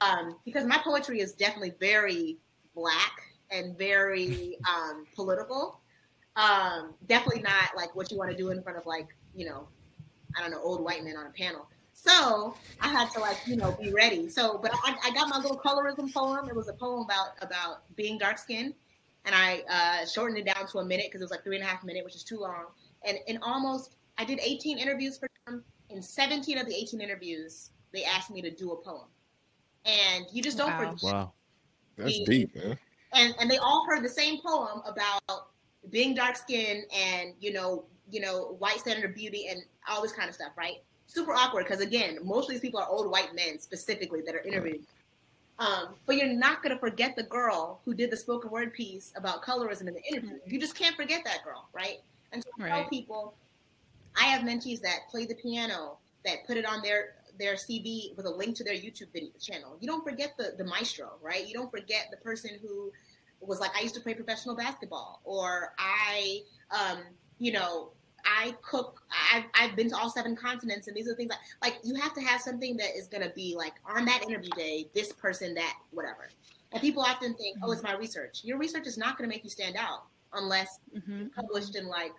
[0.00, 2.38] um, because my poetry is definitely very
[2.74, 5.80] black and very um, political.
[6.36, 9.68] Um, definitely not like what you want to do in front of like you know,
[10.36, 11.68] I don't know, old white men on a panel.
[11.92, 14.28] So I had to like you know be ready.
[14.28, 16.48] So, but I, I got my little colorism poem.
[16.48, 18.74] It was a poem about about being dark skinned,
[19.24, 21.64] and I uh, shortened it down to a minute because it was like three and
[21.64, 22.66] a half minute, which is too long.
[23.06, 25.64] And in almost, I did 18 interviews for them.
[25.88, 29.08] In 17 of the 18 interviews, they asked me to do a poem,
[29.84, 30.78] and you just don't wow.
[30.78, 31.02] forget.
[31.02, 31.32] Wow,
[31.96, 32.78] that's the, deep, man
[33.12, 35.48] and and they all heard the same poem about
[35.90, 40.12] being dark skinned and you know you know white standard of beauty and all this
[40.12, 43.34] kind of stuff right super awkward because again most of these people are old white
[43.34, 44.82] men specifically that are interviewing
[45.58, 49.12] um, but you're not going to forget the girl who did the spoken word piece
[49.16, 52.00] about colorism in the interview you just can't forget that girl right
[52.32, 52.70] and so I right.
[52.70, 53.34] tell people
[54.16, 58.26] i have mentees that play the piano that put it on their their CV with
[58.26, 59.76] a link to their YouTube video channel.
[59.80, 61.46] You don't forget the the maestro, right?
[61.46, 62.92] You don't forget the person who
[63.40, 66.98] was like, I used to play professional basketball, or I, um,
[67.38, 67.90] you know,
[68.24, 69.02] I cook.
[69.32, 72.14] I've, I've been to all seven continents, and these are things like like you have
[72.14, 75.74] to have something that is gonna be like on that interview day, this person, that
[75.90, 76.28] whatever.
[76.72, 78.42] And people often think, oh, it's my research.
[78.44, 81.28] Your research is not gonna make you stand out unless mm-hmm.
[81.28, 82.12] published in like,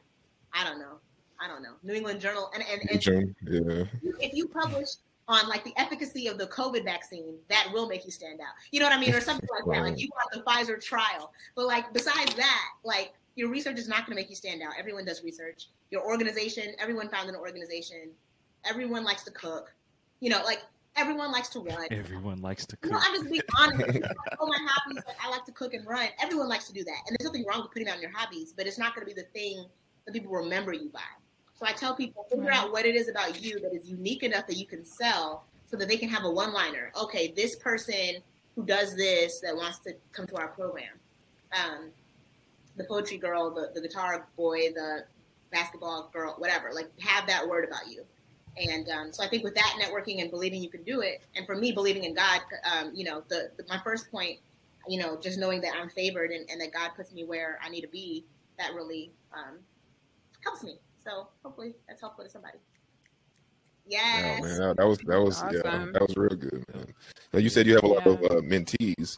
[0.54, 1.00] I don't know,
[1.40, 3.84] I don't know, New England Journal, and and, and yeah.
[4.20, 4.90] if you publish
[5.28, 8.54] on like the efficacy of the COVID vaccine, that will make you stand out.
[8.72, 9.14] You know what I mean?
[9.14, 9.84] Or something like that.
[9.84, 11.32] Like you want the Pfizer trial.
[11.56, 14.74] But like besides that, like your research is not going to make you stand out.
[14.78, 15.70] Everyone does research.
[15.90, 18.10] Your organization, everyone found an organization.
[18.66, 19.74] Everyone likes to cook.
[20.20, 20.62] You know, like
[20.96, 21.88] everyone likes to run.
[21.92, 22.92] Everyone likes to cook.
[22.92, 24.00] You know, I'm just being honest.
[24.40, 26.08] oh, my hobbies, like I like to cook and run.
[26.22, 26.98] Everyone likes to do that.
[27.08, 29.20] And there's nothing wrong with putting down your hobbies, but it's not going to be
[29.20, 29.66] the thing
[30.06, 31.00] that people remember you by.
[31.60, 32.58] So I tell people figure right.
[32.58, 35.78] out what it is about you that is unique enough that you can sell so
[35.78, 36.92] that they can have a one liner.
[37.00, 38.16] Okay, this person
[38.56, 41.00] who does this that wants to come to our program.
[41.54, 41.90] Um,
[42.78, 45.06] the poetry girl, the, the guitar boy, the
[45.52, 46.72] basketball girl, whatever.
[46.74, 48.06] Like have that word about you.
[48.58, 51.46] And um, so I think with that networking and believing you can do it, and
[51.46, 52.42] for me believing in God,
[52.72, 54.40] um, you know, the, the, my first point
[54.88, 57.70] you know, just knowing that I'm favored and, and that God puts me where I
[57.70, 58.26] need to be,
[58.58, 59.60] that really um,
[60.44, 60.80] helps me.
[61.04, 62.58] So hopefully that's helpful to somebody.
[63.86, 64.24] Yes.
[64.24, 66.86] Yeah, man, that, that was that was yeah, that was real good, man.
[67.34, 68.14] Now you said you have a lot Yeah.
[68.14, 69.18] of uh, mentees.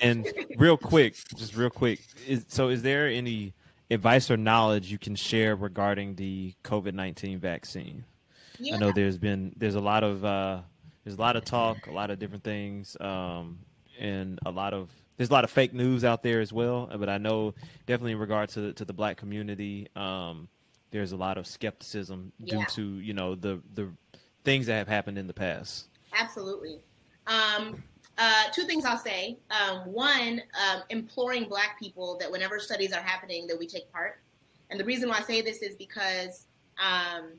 [0.00, 2.00] and real quick, just real quick.
[2.26, 3.52] Is, so, is there any
[3.90, 8.04] advice or knowledge you can share regarding the COVID nineteen vaccine?
[8.58, 10.60] yeah, I know there's been there's a lot of uh,
[11.04, 13.58] there's a lot of talk, a lot of different things, um,
[13.98, 16.90] and a lot of there's a lot of fake news out there as well.
[16.96, 17.54] But I know
[17.86, 20.48] definitely in regard to to the black community, um,
[20.92, 23.88] there's a lot of skepticism due to you know the the
[24.44, 25.88] things that have happened in the past.
[26.16, 26.80] Absolutely.
[27.26, 27.82] Um,
[28.18, 29.38] uh, two things I'll say.
[29.50, 34.20] Um, one, um, imploring Black people that whenever studies are happening, that we take part.
[34.70, 36.46] And the reason why I say this is because
[36.78, 37.30] um,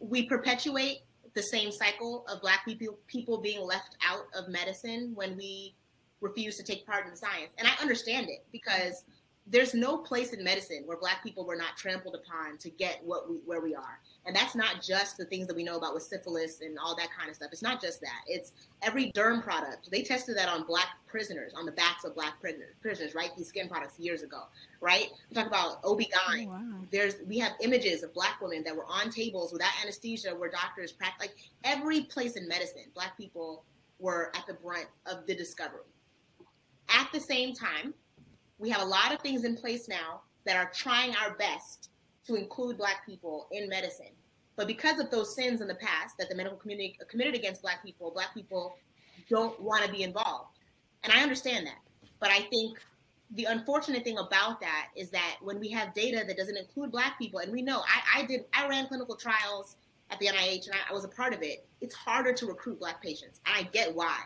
[0.00, 1.02] we perpetuate
[1.34, 5.74] the same cycle of Black people people being left out of medicine when we
[6.20, 7.50] refuse to take part in science.
[7.58, 9.04] And I understand it because
[9.46, 13.28] there's no place in medicine where Black people were not trampled upon to get what
[13.28, 13.98] we where we are.
[14.24, 17.08] And that's not just the things that we know about with syphilis and all that
[17.16, 17.48] kind of stuff.
[17.50, 18.20] It's not just that.
[18.28, 19.90] It's every derm product.
[19.90, 23.30] They tested that on black prisoners, on the backs of black prisoners, prisoners right?
[23.36, 24.44] These skin products years ago,
[24.80, 25.08] right?
[25.28, 26.46] We talk about OB-GYN.
[26.46, 26.62] Oh, wow.
[26.92, 30.92] There's we have images of black women that were on tables without anesthesia where doctors
[30.92, 31.34] practice like
[31.64, 33.64] every place in medicine, black people
[33.98, 35.80] were at the brunt of the discovery.
[36.88, 37.94] At the same time,
[38.58, 41.90] we have a lot of things in place now that are trying our best
[42.26, 44.12] to include black people in medicine.
[44.56, 47.82] But because of those sins in the past that the medical community committed against black
[47.82, 48.76] people, black people
[49.28, 50.58] don't want to be involved.
[51.04, 51.78] And I understand that.
[52.20, 52.78] But I think
[53.34, 57.18] the unfortunate thing about that is that when we have data that doesn't include black
[57.18, 59.76] people, and we know I, I did I ran clinical trials
[60.10, 62.78] at the NIH and I, I was a part of it, it's harder to recruit
[62.78, 63.40] black patients.
[63.46, 64.18] And I get why.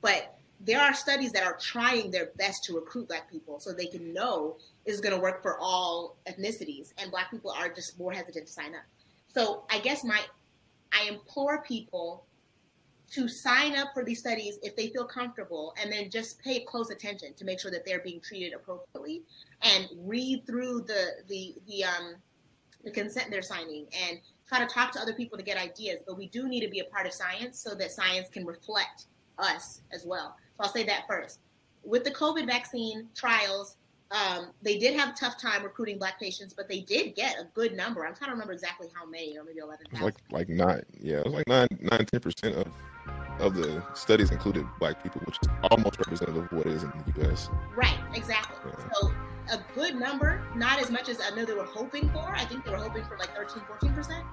[0.00, 3.86] But there are studies that are trying their best to recruit black people so they
[3.86, 8.12] can know is going to work for all ethnicities and black people are just more
[8.12, 8.84] hesitant to sign up.
[9.28, 10.20] So i guess my
[10.92, 12.24] i implore people
[13.10, 16.90] to sign up for these studies if they feel comfortable and then just pay close
[16.90, 19.22] attention to make sure that they're being treated appropriately
[19.62, 22.14] and read through the the the um
[22.84, 25.98] the consent they're signing and try to talk to other people to get ideas.
[26.06, 29.06] But we do need to be a part of science so that science can reflect
[29.38, 31.40] us as well so I'll say that first.
[31.84, 33.76] With the COVID vaccine trials,
[34.10, 37.44] um, they did have a tough time recruiting black patients, but they did get a
[37.54, 38.06] good number.
[38.06, 40.04] I'm trying to remember exactly how many, or maybe 11,000.
[40.04, 42.66] Like like nine, yeah, it was like nine, nine, ten percent of
[43.40, 46.90] of the studies included black people, which is almost representative of what it is in
[46.90, 47.50] the U.S.
[47.74, 48.56] Right, exactly.
[48.66, 48.88] Yeah.
[48.94, 49.12] So
[49.52, 52.34] a good number, not as much as I know they were hoping for.
[52.34, 54.24] I think they were hoping for like 13, 14%,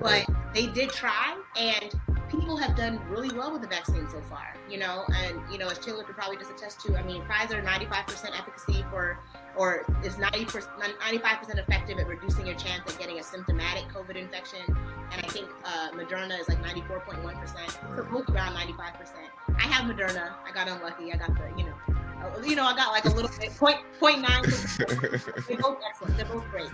[0.00, 1.92] but they did try, and
[2.32, 5.68] people have done really well with the vaccine so far, you know, and, you know,
[5.68, 9.18] as Taylor could probably just attest to, I mean, Pfizer, 95% efficacy for,
[9.56, 10.66] or is 90%,
[10.98, 14.60] 95% effective at reducing your chance of getting a symptomatic COVID infection.
[14.66, 18.78] And I think uh, Moderna is like 94.1%, so both around 95%.
[19.58, 20.32] I have Moderna.
[20.46, 21.12] I got unlucky.
[21.12, 21.74] I got the, you know,
[22.44, 24.42] you know, I got like a little bit, point, point nine.
[25.48, 26.16] They're both excellent.
[26.16, 26.70] They're both great.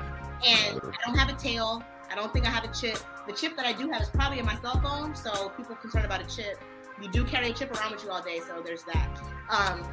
[0.46, 1.82] And I don't have a tail.
[2.10, 2.98] I don't think I have a chip.
[3.26, 6.04] The chip that I do have is probably in my cell phone, so people concerned
[6.04, 6.58] about a chip.
[7.00, 9.08] You do carry a chip around with you all day, so there's that.
[9.50, 9.86] Um,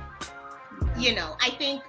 [0.98, 1.84] you know, I think,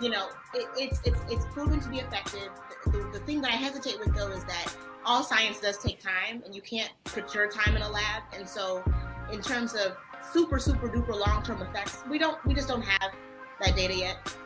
[0.00, 2.50] you know, it, it's it's it's proven to be effective.
[2.84, 4.74] The, the, the thing that I hesitate with though is that
[5.04, 8.22] all science does take time, and you can't put your time in a lab.
[8.34, 8.84] And so,
[9.32, 9.96] in terms of
[10.32, 13.12] super super duper long term effects, we don't we just don't have
[13.60, 14.36] that data yet.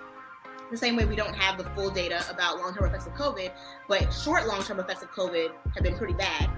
[0.70, 3.52] The same way we don't have the full data about long term effects of COVID,
[3.88, 6.50] but short long term effects of COVID have been pretty bad,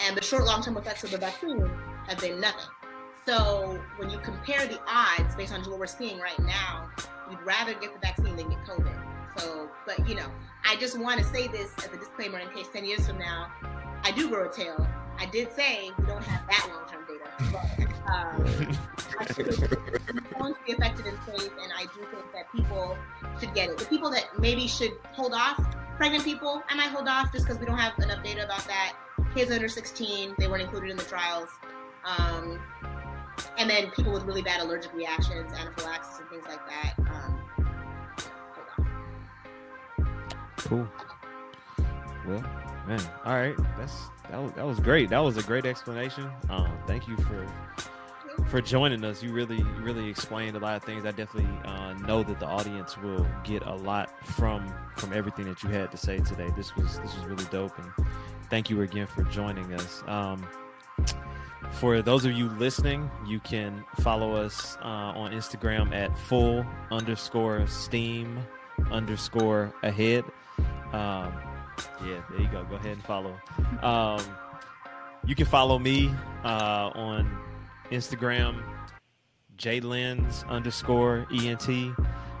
[0.00, 1.68] and the short long term effects of the vaccine
[2.08, 2.70] have been nothing.
[3.26, 6.90] So when you compare the odds based on what we're seeing right now,
[7.30, 9.38] you'd rather get the vaccine than get COVID.
[9.38, 10.26] So, but you know,
[10.64, 13.50] I just want to say this as a disclaimer in case 10 years from now
[14.04, 14.86] I do grow a tail.
[15.18, 17.30] I did say we don't have that long term data.
[17.78, 18.44] But, um,
[19.18, 22.96] I think it's going to be effective and safe, and I do think that people
[23.38, 23.78] should get it.
[23.78, 25.62] The people that maybe should hold off,
[25.96, 28.94] pregnant people, I might hold off just because we don't have enough data about that.
[29.34, 31.48] Kids under 16, they weren't included in the trials.
[32.04, 32.60] Um,
[33.58, 36.94] and then people with really bad allergic reactions, anaphylaxis, and things like that.
[36.98, 37.38] Um.
[40.58, 40.88] Cool.
[42.26, 43.00] Well, man.
[43.24, 43.56] All right.
[43.78, 43.94] That's
[44.30, 45.10] that was that was great.
[45.10, 46.30] That was a great explanation.
[46.48, 47.46] Um, thank you for
[48.46, 49.22] for joining us.
[49.22, 51.04] You really really explained a lot of things.
[51.04, 55.62] I definitely uh, know that the audience will get a lot from from everything that
[55.62, 56.48] you had to say today.
[56.56, 58.06] This was this was really dope, and
[58.50, 60.02] thank you again for joining us.
[60.06, 60.46] Um,
[61.72, 67.66] for those of you listening, you can follow us uh, on Instagram at full underscore
[67.66, 68.38] steam
[68.90, 70.24] underscore ahead.
[70.92, 71.32] Um,
[72.04, 72.64] yeah, there you go.
[72.64, 73.34] Go ahead and follow.
[73.82, 74.20] Um,
[75.24, 76.12] you can follow me
[76.44, 77.30] uh, on
[77.90, 78.62] Instagram,
[79.56, 81.94] jlens underscore ent.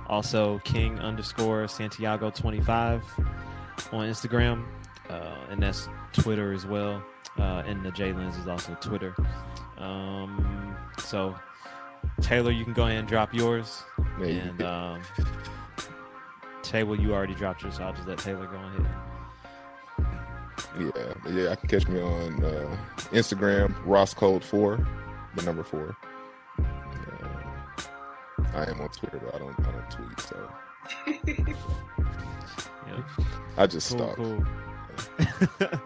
[0.08, 3.02] Also, king underscore Santiago 25
[3.92, 4.64] on Instagram.
[5.08, 7.02] Uh, and that's Twitter as well.
[7.38, 9.14] Uh, and the jlens is also Twitter.
[9.78, 11.34] Um, so,
[12.20, 13.84] Taylor, you can go ahead and drop yours.
[14.18, 15.02] You and um,
[16.62, 18.86] Taylor, you already dropped yours, so I'll just let Taylor go ahead.
[20.78, 22.76] Yeah, but yeah, I can catch me on uh,
[23.10, 24.86] Instagram, Ross Code Four,
[25.36, 25.94] the number four.
[26.58, 26.64] Uh,
[28.54, 30.50] I am on Twitter, but I don't, I don't tweet, so
[32.88, 33.02] Yeah.
[33.56, 34.16] I just Cool, stalk.
[34.16, 34.44] cool.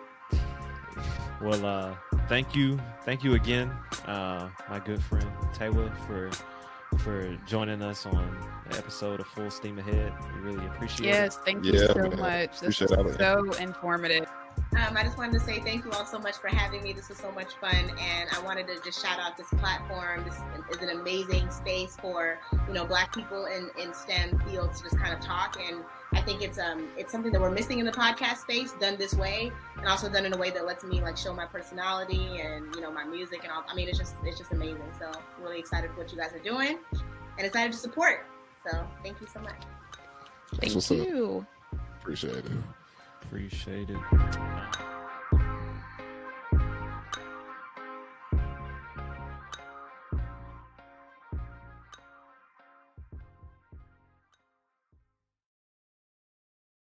[1.41, 1.95] well, uh,
[2.29, 3.71] thank you, thank you again,
[4.07, 6.31] uh, my good friend Taylor, for
[6.99, 8.39] for joining us on
[8.71, 10.13] the episode of Full Steam Ahead.
[10.35, 11.13] We really appreciate it.
[11.13, 12.19] Yes, thank you Yeah, so man.
[12.19, 12.61] much.
[12.61, 14.27] This Appreciate was so informative.
[14.77, 16.93] Um, I just wanted to say thank you all so much for having me.
[16.93, 20.23] This was so much fun, and I wanted to just shout out this platform.
[20.25, 20.37] This
[20.77, 24.99] is an amazing space for you know Black people in, in STEM fields to just
[24.99, 25.57] kind of talk.
[25.67, 28.99] And I think it's um it's something that we're missing in the podcast space, done
[28.99, 32.39] this way, and also done in a way that lets me like show my personality
[32.43, 33.65] and you know my music and all.
[33.67, 34.93] I mean, it's just it's just amazing.
[34.99, 35.11] So
[35.41, 36.79] really excited for what you guys are doing,
[37.39, 38.27] and excited to support.
[38.71, 39.63] So thank you so much.
[40.57, 40.99] Thank what's up.
[40.99, 41.47] you.
[42.03, 42.45] Appreciate it.
[42.45, 42.53] it.
[43.29, 44.96] Appreciate it.